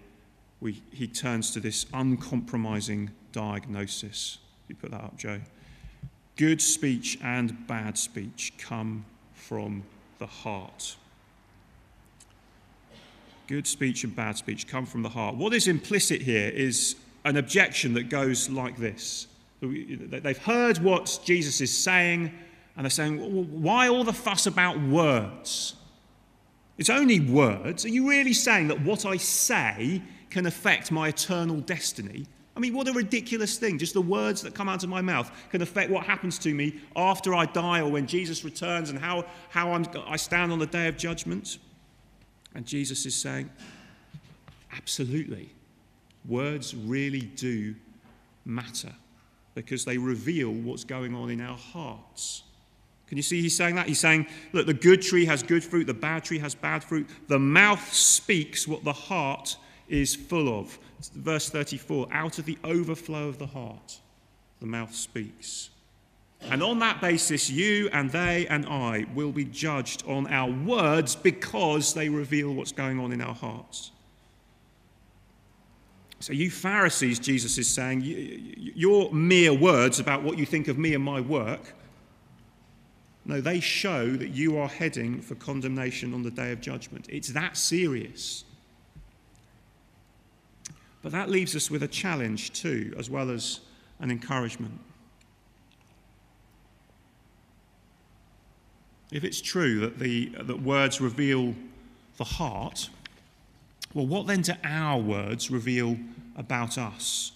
we, 0.61 0.81
he 0.91 1.07
turns 1.07 1.51
to 1.51 1.59
this 1.59 1.87
uncompromising 1.93 3.09
diagnosis. 3.31 4.37
You 4.67 4.75
put 4.75 4.91
that 4.91 5.04
up, 5.04 5.17
Joe. 5.17 5.39
Good 6.36 6.62
speech 6.62 7.17
and 7.23 7.65
bad 7.67 7.97
speech 7.97 8.54
come 8.58 9.06
from 9.34 9.84
the 10.19 10.25
heart. 10.25 10.95
Good 13.47 13.67
speech 13.67 14.04
and 14.04 14.15
bad 14.15 14.38
speech 14.38 14.67
come 14.67 14.86
from 14.86 15.04
the 15.04 15.10
heart. 15.10 15.36
What 15.36 15.54
is 15.54 15.67
implicit 15.67 16.21
here 16.21 16.49
is 16.49 16.95
an 17.23 17.38
objection 17.38 17.93
that 17.93 18.10
goes 18.10 18.49
like 18.49 18.78
this. 18.78 19.28
They've 19.62 20.38
heard 20.38 20.80
what 20.80 21.19
Jesus 21.23 21.62
is 21.62 21.75
saying, 21.75 22.32
and 22.75 22.86
they're 22.86 22.89
saying, 22.89 23.62
Why 23.62 23.88
all 23.88 24.04
the 24.04 24.13
fuss 24.13 24.45
about 24.45 24.80
words? 24.80 25.75
It's 26.78 26.89
only 26.89 27.19
words. 27.19 27.86
Are 27.86 27.89
you 27.89 28.10
really 28.10 28.34
saying 28.34 28.67
that 28.67 28.82
what 28.82 29.06
I 29.06 29.17
say 29.17 30.01
can 30.36 30.45
affect 30.45 30.91
my 30.91 31.08
eternal 31.08 31.62
destiny. 31.62 32.25
I 32.55 32.59
mean, 32.59 32.73
what 32.73 32.87
a 32.87 32.93
ridiculous 32.93 33.57
thing. 33.57 33.77
Just 33.77 33.93
the 33.93 34.01
words 34.01 34.41
that 34.43 34.55
come 34.55 34.69
out 34.69 34.83
of 34.83 34.89
my 34.89 35.01
mouth 35.01 35.29
can 35.51 35.61
affect 35.61 35.91
what 35.91 36.05
happens 36.05 36.39
to 36.39 36.53
me 36.53 36.79
after 36.95 37.35
I 37.35 37.45
die 37.45 37.81
or 37.81 37.91
when 37.91 38.07
Jesus 38.07 38.45
returns 38.45 38.89
and 38.89 38.97
how, 38.97 39.25
how 39.49 39.73
I'm, 39.73 39.85
I 40.07 40.15
stand 40.15 40.51
on 40.51 40.59
the 40.59 40.65
day 40.65 40.87
of 40.87 40.95
judgment. 40.95 41.57
And 42.53 42.65
Jesus 42.65 43.05
is 43.05 43.13
saying, 43.13 43.49
absolutely. 44.75 45.49
Words 46.27 46.73
really 46.73 47.21
do 47.21 47.75
matter 48.45 48.93
because 49.53 49.83
they 49.83 49.97
reveal 49.97 50.51
what's 50.51 50.85
going 50.85 51.13
on 51.13 51.29
in 51.29 51.41
our 51.41 51.57
hearts. 51.57 52.43
Can 53.07 53.17
you 53.17 53.23
see 53.23 53.41
he's 53.41 53.55
saying 53.55 53.75
that? 53.75 53.87
He's 53.87 53.99
saying, 53.99 54.27
look, 54.53 54.65
the 54.65 54.73
good 54.73 55.01
tree 55.01 55.25
has 55.25 55.43
good 55.43 55.63
fruit, 55.63 55.87
the 55.87 55.93
bad 55.93 56.23
tree 56.23 56.39
has 56.39 56.55
bad 56.55 56.83
fruit. 56.83 57.07
The 57.27 57.37
mouth 57.37 57.93
speaks 57.93 58.67
what 58.67 58.83
the 58.83 58.93
heart 58.93 59.57
is 59.87 60.15
full 60.15 60.59
of. 60.59 60.77
Verse 61.13 61.49
34 61.49 62.07
out 62.11 62.39
of 62.39 62.45
the 62.45 62.57
overflow 62.63 63.27
of 63.27 63.37
the 63.37 63.47
heart, 63.47 63.99
the 64.59 64.65
mouth 64.65 64.93
speaks. 64.93 65.69
And 66.41 66.61
on 66.61 66.79
that 66.79 67.01
basis, 67.01 67.49
you 67.49 67.89
and 67.91 68.11
they 68.11 68.45
and 68.47 68.65
I 68.67 69.05
will 69.15 69.31
be 69.31 69.45
judged 69.45 70.03
on 70.07 70.27
our 70.27 70.51
words 70.51 71.15
because 71.15 71.93
they 71.93 72.09
reveal 72.09 72.53
what's 72.53 72.71
going 72.71 72.99
on 72.99 73.11
in 73.11 73.21
our 73.21 73.33
hearts. 73.33 73.91
So, 76.19 76.33
you 76.33 76.49
Pharisees, 76.49 77.19
Jesus 77.19 77.57
is 77.57 77.67
saying, 77.67 78.01
your 78.03 79.11
mere 79.11 79.53
words 79.53 79.99
about 79.99 80.23
what 80.23 80.37
you 80.37 80.45
think 80.45 80.67
of 80.67 80.77
me 80.77 80.93
and 80.93 81.03
my 81.03 81.19
work, 81.19 81.73
no, 83.25 83.41
they 83.41 83.59
show 83.59 84.11
that 84.11 84.29
you 84.29 84.57
are 84.57 84.67
heading 84.67 85.19
for 85.21 85.35
condemnation 85.35 86.13
on 86.13 86.21
the 86.21 86.31
day 86.31 86.51
of 86.51 86.61
judgment. 86.61 87.07
It's 87.09 87.29
that 87.29 87.57
serious. 87.57 88.43
But 91.05 91.11
that 91.11 91.29
leaves 91.29 91.55
us 91.55 91.69
with 91.69 91.83
a 91.83 91.87
challenge 91.87 92.51
too, 92.53 92.91
as 92.97 93.11
well 93.11 93.29
as 93.29 93.59
an 93.99 94.09
encouragement. 94.09 94.79
If 99.11 99.23
it's 99.23 99.39
true 99.39 99.81
that, 99.81 99.99
the, 99.99 100.31
that 100.41 100.63
words 100.63 100.99
reveal 100.99 101.53
the 102.17 102.23
heart, 102.23 102.89
well, 103.93 104.07
what 104.07 104.25
then 104.25 104.41
do 104.41 104.53
our 104.63 104.99
words 104.99 105.51
reveal 105.51 105.95
about 106.37 106.79
us? 106.79 107.33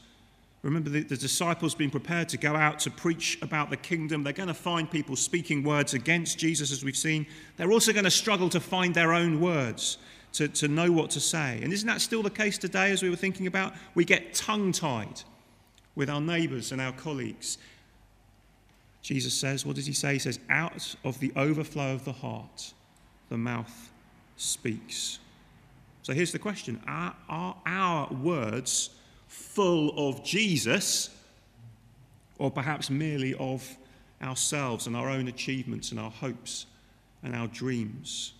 Remember, 0.63 0.89
the, 0.89 1.03
the, 1.03 1.15
disciples 1.15 1.75
being 1.75 1.91
prepared 1.91 2.27
to 2.29 2.37
go 2.37 2.55
out 2.55 2.79
to 2.79 2.89
preach 2.89 3.37
about 3.43 3.69
the 3.69 3.77
kingdom. 3.77 4.23
They're 4.23 4.33
going 4.33 4.47
to 4.47 4.55
find 4.55 4.89
people 4.89 5.15
speaking 5.15 5.63
words 5.63 5.93
against 5.93 6.39
Jesus, 6.39 6.71
as 6.71 6.83
we've 6.83 6.97
seen. 6.97 7.27
They're 7.57 7.71
also 7.71 7.93
going 7.93 8.05
to 8.05 8.11
struggle 8.11 8.49
to 8.49 8.59
find 8.59 8.95
their 8.95 9.13
own 9.13 9.39
words, 9.39 9.99
to, 10.33 10.47
to 10.47 10.67
know 10.67 10.91
what 10.91 11.09
to 11.11 11.19
say. 11.19 11.59
And 11.61 11.73
isn't 11.73 11.87
that 11.87 12.01
still 12.01 12.23
the 12.23 12.29
case 12.29 12.57
today, 12.57 12.91
as 12.91 13.01
we 13.01 13.09
were 13.09 13.15
thinking 13.15 13.47
about? 13.47 13.73
We 13.95 14.05
get 14.05 14.33
tongue 14.33 14.71
tied 14.71 15.21
with 15.95 16.09
our 16.09 16.21
neighbours 16.21 16.71
and 16.71 16.79
our 16.79 16.93
colleagues. 16.93 17.57
Jesus 19.01 19.33
says, 19.33 19.65
what 19.65 19.75
does 19.75 19.85
he 19.85 19.93
say? 19.93 20.13
He 20.13 20.19
says, 20.19 20.39
out 20.49 20.95
of 21.03 21.19
the 21.19 21.31
overflow 21.35 21.93
of 21.93 22.05
the 22.05 22.11
heart, 22.11 22.73
the 23.29 23.37
mouth 23.37 23.91
speaks. 24.35 25.19
So 26.03 26.13
here's 26.13 26.31
the 26.31 26.39
question 26.39 26.81
Are, 26.87 27.15
are 27.27 27.55
our 27.65 28.11
words 28.13 28.91
full 29.27 30.09
of 30.09 30.23
Jesus, 30.23 31.09
or 32.37 32.51
perhaps 32.51 32.89
merely 32.89 33.33
of 33.35 33.77
ourselves 34.21 34.87
and 34.87 34.95
our 34.95 35.09
own 35.09 35.27
achievements 35.27 35.91
and 35.91 35.99
our 35.99 36.11
hopes 36.11 36.65
and 37.23 37.35
our 37.35 37.47
dreams? 37.47 38.33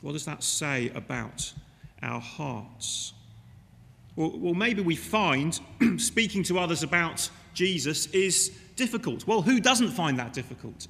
What 0.00 0.12
does 0.12 0.24
that 0.24 0.42
say 0.42 0.90
about 0.94 1.52
our 2.02 2.20
hearts? 2.20 3.12
Well, 4.16 4.32
well 4.38 4.54
maybe 4.54 4.82
we 4.82 4.96
find 4.96 5.58
speaking 5.98 6.42
to 6.44 6.58
others 6.58 6.82
about 6.82 7.28
Jesus 7.54 8.06
is 8.06 8.50
difficult. 8.76 9.26
Well, 9.26 9.42
who 9.42 9.60
doesn't 9.60 9.90
find 9.90 10.18
that 10.18 10.32
difficult? 10.32 10.88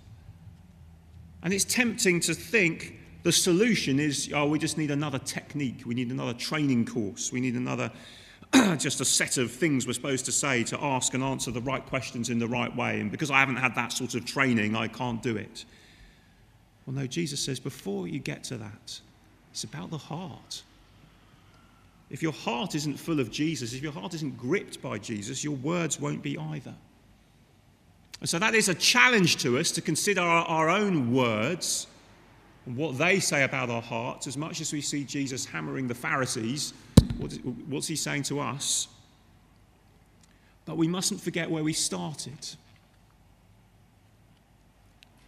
And 1.42 1.52
it's 1.52 1.64
tempting 1.64 2.20
to 2.20 2.34
think 2.34 2.98
the 3.22 3.32
solution 3.32 3.98
is 3.98 4.30
oh, 4.34 4.46
we 4.46 4.58
just 4.58 4.78
need 4.78 4.90
another 4.90 5.18
technique, 5.18 5.82
we 5.84 5.94
need 5.94 6.10
another 6.10 6.34
training 6.34 6.86
course, 6.86 7.32
we 7.32 7.40
need 7.40 7.54
another, 7.54 7.90
just 8.78 9.00
a 9.00 9.04
set 9.04 9.36
of 9.38 9.50
things 9.50 9.86
we're 9.86 9.92
supposed 9.92 10.24
to 10.26 10.32
say 10.32 10.62
to 10.64 10.82
ask 10.82 11.14
and 11.14 11.22
answer 11.22 11.50
the 11.50 11.60
right 11.60 11.84
questions 11.84 12.30
in 12.30 12.38
the 12.38 12.48
right 12.48 12.74
way. 12.74 13.00
And 13.00 13.10
because 13.10 13.30
I 13.30 13.40
haven't 13.40 13.56
had 13.56 13.74
that 13.74 13.92
sort 13.92 14.14
of 14.14 14.24
training, 14.24 14.76
I 14.76 14.88
can't 14.88 15.22
do 15.22 15.36
it. 15.36 15.64
Well, 16.86 16.96
no, 16.96 17.06
Jesus 17.06 17.40
says 17.40 17.60
before 17.60 18.08
you 18.08 18.18
get 18.18 18.44
to 18.44 18.56
that, 18.56 19.00
it's 19.50 19.64
about 19.64 19.90
the 19.90 19.98
heart. 19.98 20.62
If 22.10 22.22
your 22.22 22.32
heart 22.32 22.74
isn't 22.74 22.98
full 22.98 23.20
of 23.20 23.30
Jesus, 23.30 23.72
if 23.72 23.82
your 23.82 23.92
heart 23.92 24.14
isn't 24.14 24.36
gripped 24.36 24.82
by 24.82 24.98
Jesus, 24.98 25.44
your 25.44 25.56
words 25.56 26.00
won't 26.00 26.22
be 26.22 26.36
either. 26.36 26.74
And 28.20 28.28
so 28.28 28.38
that 28.38 28.54
is 28.54 28.68
a 28.68 28.74
challenge 28.74 29.36
to 29.38 29.58
us 29.58 29.70
to 29.72 29.80
consider 29.80 30.20
our, 30.20 30.44
our 30.44 30.68
own 30.68 31.12
words 31.12 31.86
and 32.66 32.76
what 32.76 32.98
they 32.98 33.20
say 33.20 33.44
about 33.44 33.70
our 33.70 33.80
hearts 33.80 34.26
as 34.26 34.36
much 34.36 34.60
as 34.60 34.72
we 34.72 34.80
see 34.80 35.04
Jesus 35.04 35.46
hammering 35.46 35.88
the 35.88 35.94
Pharisees. 35.94 36.74
what's 37.68 37.86
he 37.86 37.96
saying 37.96 38.24
to 38.24 38.40
us? 38.40 38.88
But 40.66 40.76
we 40.76 40.86
mustn't 40.86 41.20
forget 41.20 41.50
where 41.50 41.64
we 41.64 41.72
started. 41.72 42.56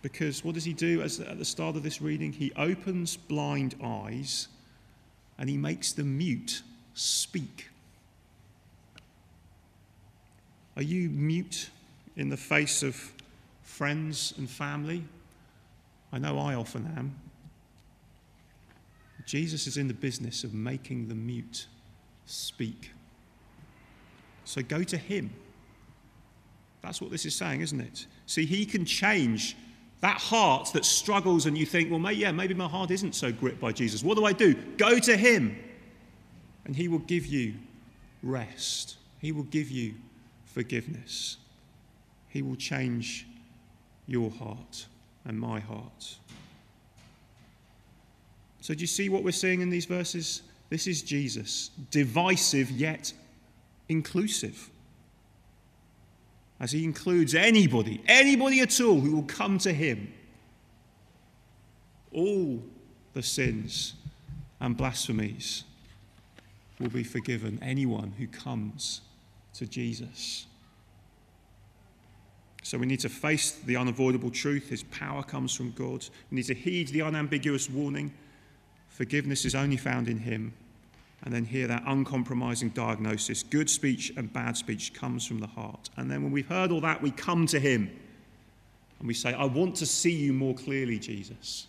Because 0.02 0.44
what 0.44 0.54
does 0.54 0.64
he 0.64 0.72
do 0.72 1.00
as, 1.00 1.20
at 1.20 1.38
the 1.38 1.44
start 1.44 1.76
of 1.76 1.84
this 1.84 2.02
reading? 2.02 2.32
He 2.32 2.52
opens 2.56 3.16
blind 3.16 3.76
eyes 3.82 4.48
and 5.38 5.48
he 5.48 5.56
makes 5.56 5.92
the 5.92 6.02
mute 6.02 6.62
speak. 6.94 7.68
Are 10.76 10.82
you 10.82 11.08
mute 11.08 11.70
in 12.16 12.28
the 12.28 12.36
face 12.36 12.82
of 12.82 13.12
friends 13.62 14.34
and 14.36 14.50
family? 14.50 15.04
I 16.12 16.18
know 16.18 16.38
I 16.38 16.54
often 16.54 16.92
am. 16.96 17.14
Jesus 19.24 19.66
is 19.66 19.76
in 19.76 19.86
the 19.86 19.94
business 19.94 20.42
of 20.42 20.52
making 20.52 21.08
the 21.08 21.14
mute 21.14 21.66
speak. 22.26 22.90
So 24.44 24.62
go 24.62 24.82
to 24.82 24.96
him. 24.96 25.30
That's 26.82 27.00
what 27.00 27.12
this 27.12 27.24
is 27.24 27.34
saying, 27.34 27.60
isn't 27.60 27.80
it? 27.80 28.06
See, 28.26 28.44
he 28.44 28.66
can 28.66 28.84
change 28.84 29.56
that 30.02 30.20
heart 30.20 30.72
that 30.72 30.84
struggles 30.84 31.46
and 31.46 31.56
you 31.56 31.64
think, 31.64 31.88
well, 31.88 32.00
may, 32.00 32.12
yeah, 32.12 32.32
maybe 32.32 32.54
my 32.54 32.68
heart 32.68 32.90
isn't 32.90 33.14
so 33.14 33.30
gripped 33.32 33.60
by 33.60 33.70
Jesus. 33.70 34.02
What 34.02 34.18
do 34.18 34.24
I 34.24 34.32
do? 34.32 34.54
Go 34.76 34.98
to 34.98 35.16
him 35.16 35.56
and 36.64 36.74
he 36.74 36.88
will 36.88 36.98
give 36.98 37.24
you 37.24 37.54
rest. 38.22 38.96
He 39.20 39.30
will 39.30 39.44
give 39.44 39.70
you 39.70 39.94
forgiveness. 40.44 41.36
He 42.28 42.42
will 42.42 42.56
change 42.56 43.26
your 44.08 44.30
heart 44.30 44.86
and 45.24 45.38
my 45.38 45.60
heart. 45.60 46.16
So, 48.60 48.74
do 48.74 48.80
you 48.80 48.86
see 48.88 49.08
what 49.08 49.22
we're 49.22 49.32
seeing 49.32 49.60
in 49.60 49.70
these 49.70 49.86
verses? 49.86 50.42
This 50.68 50.86
is 50.86 51.02
Jesus, 51.02 51.70
divisive 51.90 52.70
yet 52.70 53.12
inclusive. 53.88 54.70
As 56.62 56.70
he 56.70 56.84
includes 56.84 57.34
anybody, 57.34 58.00
anybody 58.06 58.60
at 58.60 58.80
all 58.80 59.00
who 59.00 59.16
will 59.16 59.24
come 59.24 59.58
to 59.58 59.72
him. 59.72 60.14
All 62.12 62.62
the 63.14 63.22
sins 63.22 63.94
and 64.60 64.76
blasphemies 64.76 65.64
will 66.78 66.88
be 66.88 67.02
forgiven. 67.02 67.58
Anyone 67.60 68.14
who 68.16 68.28
comes 68.28 69.00
to 69.54 69.66
Jesus. 69.66 70.46
So 72.62 72.78
we 72.78 72.86
need 72.86 73.00
to 73.00 73.08
face 73.08 73.50
the 73.50 73.76
unavoidable 73.76 74.30
truth. 74.30 74.68
His 74.68 74.84
power 74.84 75.24
comes 75.24 75.52
from 75.56 75.72
God. 75.72 76.06
We 76.30 76.36
need 76.36 76.46
to 76.46 76.54
heed 76.54 76.88
the 76.88 77.02
unambiguous 77.02 77.68
warning. 77.68 78.14
Forgiveness 78.88 79.44
is 79.44 79.56
only 79.56 79.78
found 79.78 80.06
in 80.06 80.18
Him. 80.18 80.54
And 81.24 81.32
then 81.32 81.44
hear 81.44 81.68
that 81.68 81.84
uncompromising 81.86 82.70
diagnosis 82.70 83.42
good 83.42 83.70
speech 83.70 84.12
and 84.16 84.32
bad 84.32 84.56
speech 84.56 84.92
comes 84.92 85.24
from 85.26 85.38
the 85.38 85.46
heart. 85.46 85.90
And 85.96 86.10
then 86.10 86.22
when 86.22 86.32
we've 86.32 86.48
heard 86.48 86.72
all 86.72 86.80
that, 86.80 87.00
we 87.00 87.10
come 87.10 87.46
to 87.46 87.60
Him 87.60 87.90
and 88.98 89.08
we 89.08 89.14
say, 89.14 89.32
I 89.34 89.44
want 89.44 89.76
to 89.76 89.86
see 89.86 90.12
you 90.12 90.32
more 90.32 90.54
clearly, 90.54 90.98
Jesus. 90.98 91.66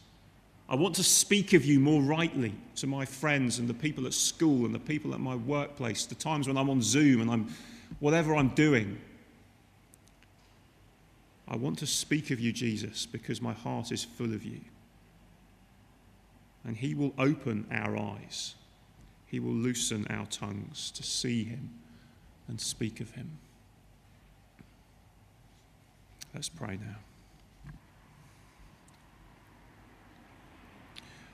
I 0.69 0.75
want 0.75 0.95
to 0.95 1.03
speak 1.03 1.53
of 1.53 1.65
you 1.65 1.79
more 1.79 2.01
rightly 2.01 2.53
to 2.77 2.87
my 2.87 3.05
friends 3.05 3.59
and 3.59 3.67
the 3.67 3.73
people 3.73 4.05
at 4.07 4.13
school 4.13 4.65
and 4.65 4.73
the 4.73 4.79
people 4.79 5.13
at 5.13 5.19
my 5.19 5.35
workplace, 5.35 6.05
the 6.05 6.15
times 6.15 6.47
when 6.47 6.57
I'm 6.57 6.69
on 6.69 6.81
Zoom 6.81 7.21
and 7.21 7.29
I'm 7.29 7.53
whatever 7.99 8.35
I'm 8.35 8.49
doing. 8.49 8.99
I 11.47 11.55
want 11.55 11.79
to 11.79 11.87
speak 11.87 12.31
of 12.31 12.39
you, 12.39 12.51
Jesus, 12.53 13.05
because 13.05 13.41
my 13.41 13.53
heart 13.53 13.91
is 13.91 14.03
full 14.03 14.33
of 14.33 14.43
you. 14.43 14.61
And 16.63 16.77
He 16.77 16.95
will 16.95 17.13
open 17.17 17.67
our 17.69 17.97
eyes, 17.97 18.55
He 19.33 19.39
will 19.39 19.55
loosen 19.55 20.05
our 20.11 20.27
tongues 20.27 20.91
to 20.91 21.01
see 21.01 21.43
Him 21.43 21.71
and 22.47 22.61
speak 22.61 22.99
of 22.99 23.15
Him. 23.15 23.39
Let's 26.35 26.49
pray 26.49 26.77
now. 26.77 27.73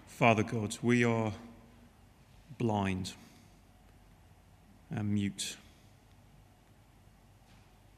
Father 0.07 0.43
God, 0.43 0.77
we 0.81 1.03
are 1.03 1.33
blind 2.57 3.12
and 4.89 5.13
mute. 5.13 5.57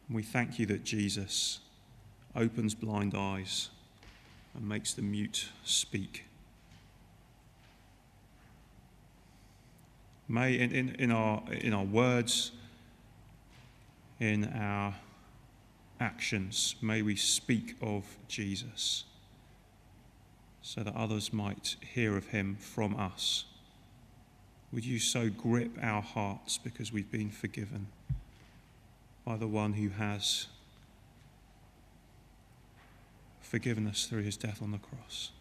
We 0.10 0.24
thank 0.24 0.58
you 0.58 0.66
that 0.66 0.84
Jesus 0.84 1.60
opens 2.36 2.74
blind 2.74 3.14
eyes 3.16 3.70
and 4.56 4.68
makes 4.68 4.96
the 4.96 5.04
mute 5.04 5.50
speak. 5.64 6.26
May 10.32 10.58
in, 10.58 10.72
in, 10.72 10.96
in, 10.96 11.12
our, 11.12 11.44
in 11.52 11.74
our 11.74 11.84
words, 11.84 12.52
in 14.22 14.46
our 14.46 14.96
actions, 16.00 16.76
may 16.82 17.02
we 17.02 17.18
speak 17.18 17.76
of 17.82 18.06
Jesus 18.30 19.04
so 20.62 20.84
that 20.84 20.96
others 20.96 21.34
might 21.34 21.76
hear 21.82 22.16
of 22.16 22.28
him 22.28 22.56
from 22.56 22.96
us. 22.96 23.44
Would 24.72 24.86
you 24.86 25.00
so 25.00 25.30
grip 25.30 25.72
our 25.82 26.02
hearts 26.02 26.58
because 26.58 26.94
we've 26.94 27.12
been 27.12 27.30
forgiven 27.30 27.88
by 29.26 29.36
the 29.36 29.48
one 29.48 29.74
who 29.74 29.90
has 29.90 30.48
forgiven 33.42 33.86
us 33.86 34.06
through 34.06 34.22
his 34.22 34.38
death 34.38 34.62
on 34.62 34.72
the 34.72 34.78
cross? 34.78 35.32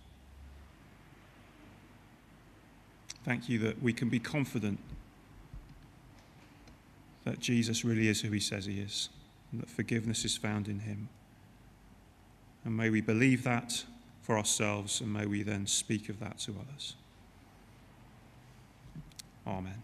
Thank 3.25 3.49
you 3.49 3.59
that 3.61 3.83
we 3.83 3.93
can 3.93 4.09
be 4.09 4.19
confident 4.19 4.79
that 7.25 7.39
Jesus 7.39 7.85
really 7.85 8.09
is 8.09 8.23
who 8.23 8.31
he 8.31 8.41
says 8.41 8.65
he 8.65 8.81
is, 8.81 9.11
and 9.53 9.61
that 9.61 9.69
forgiveness 9.69 10.25
is 10.25 10.37
found 10.37 10.69
in 10.69 10.81
him. 10.81 11.09
And 12.65 12.77
may 12.77 12.91
we 12.91 13.01
believe 13.01 13.45
that 13.45 13.85
for 14.23 14.39
ourselves, 14.39 15.01
and 15.01 15.13
may 15.13 15.27
we 15.27 15.43
then 15.43 15.67
speak 15.67 16.09
of 16.09 16.19
that 16.21 16.39
to 16.41 16.55
others. 16.61 16.95
Amen. 19.47 19.83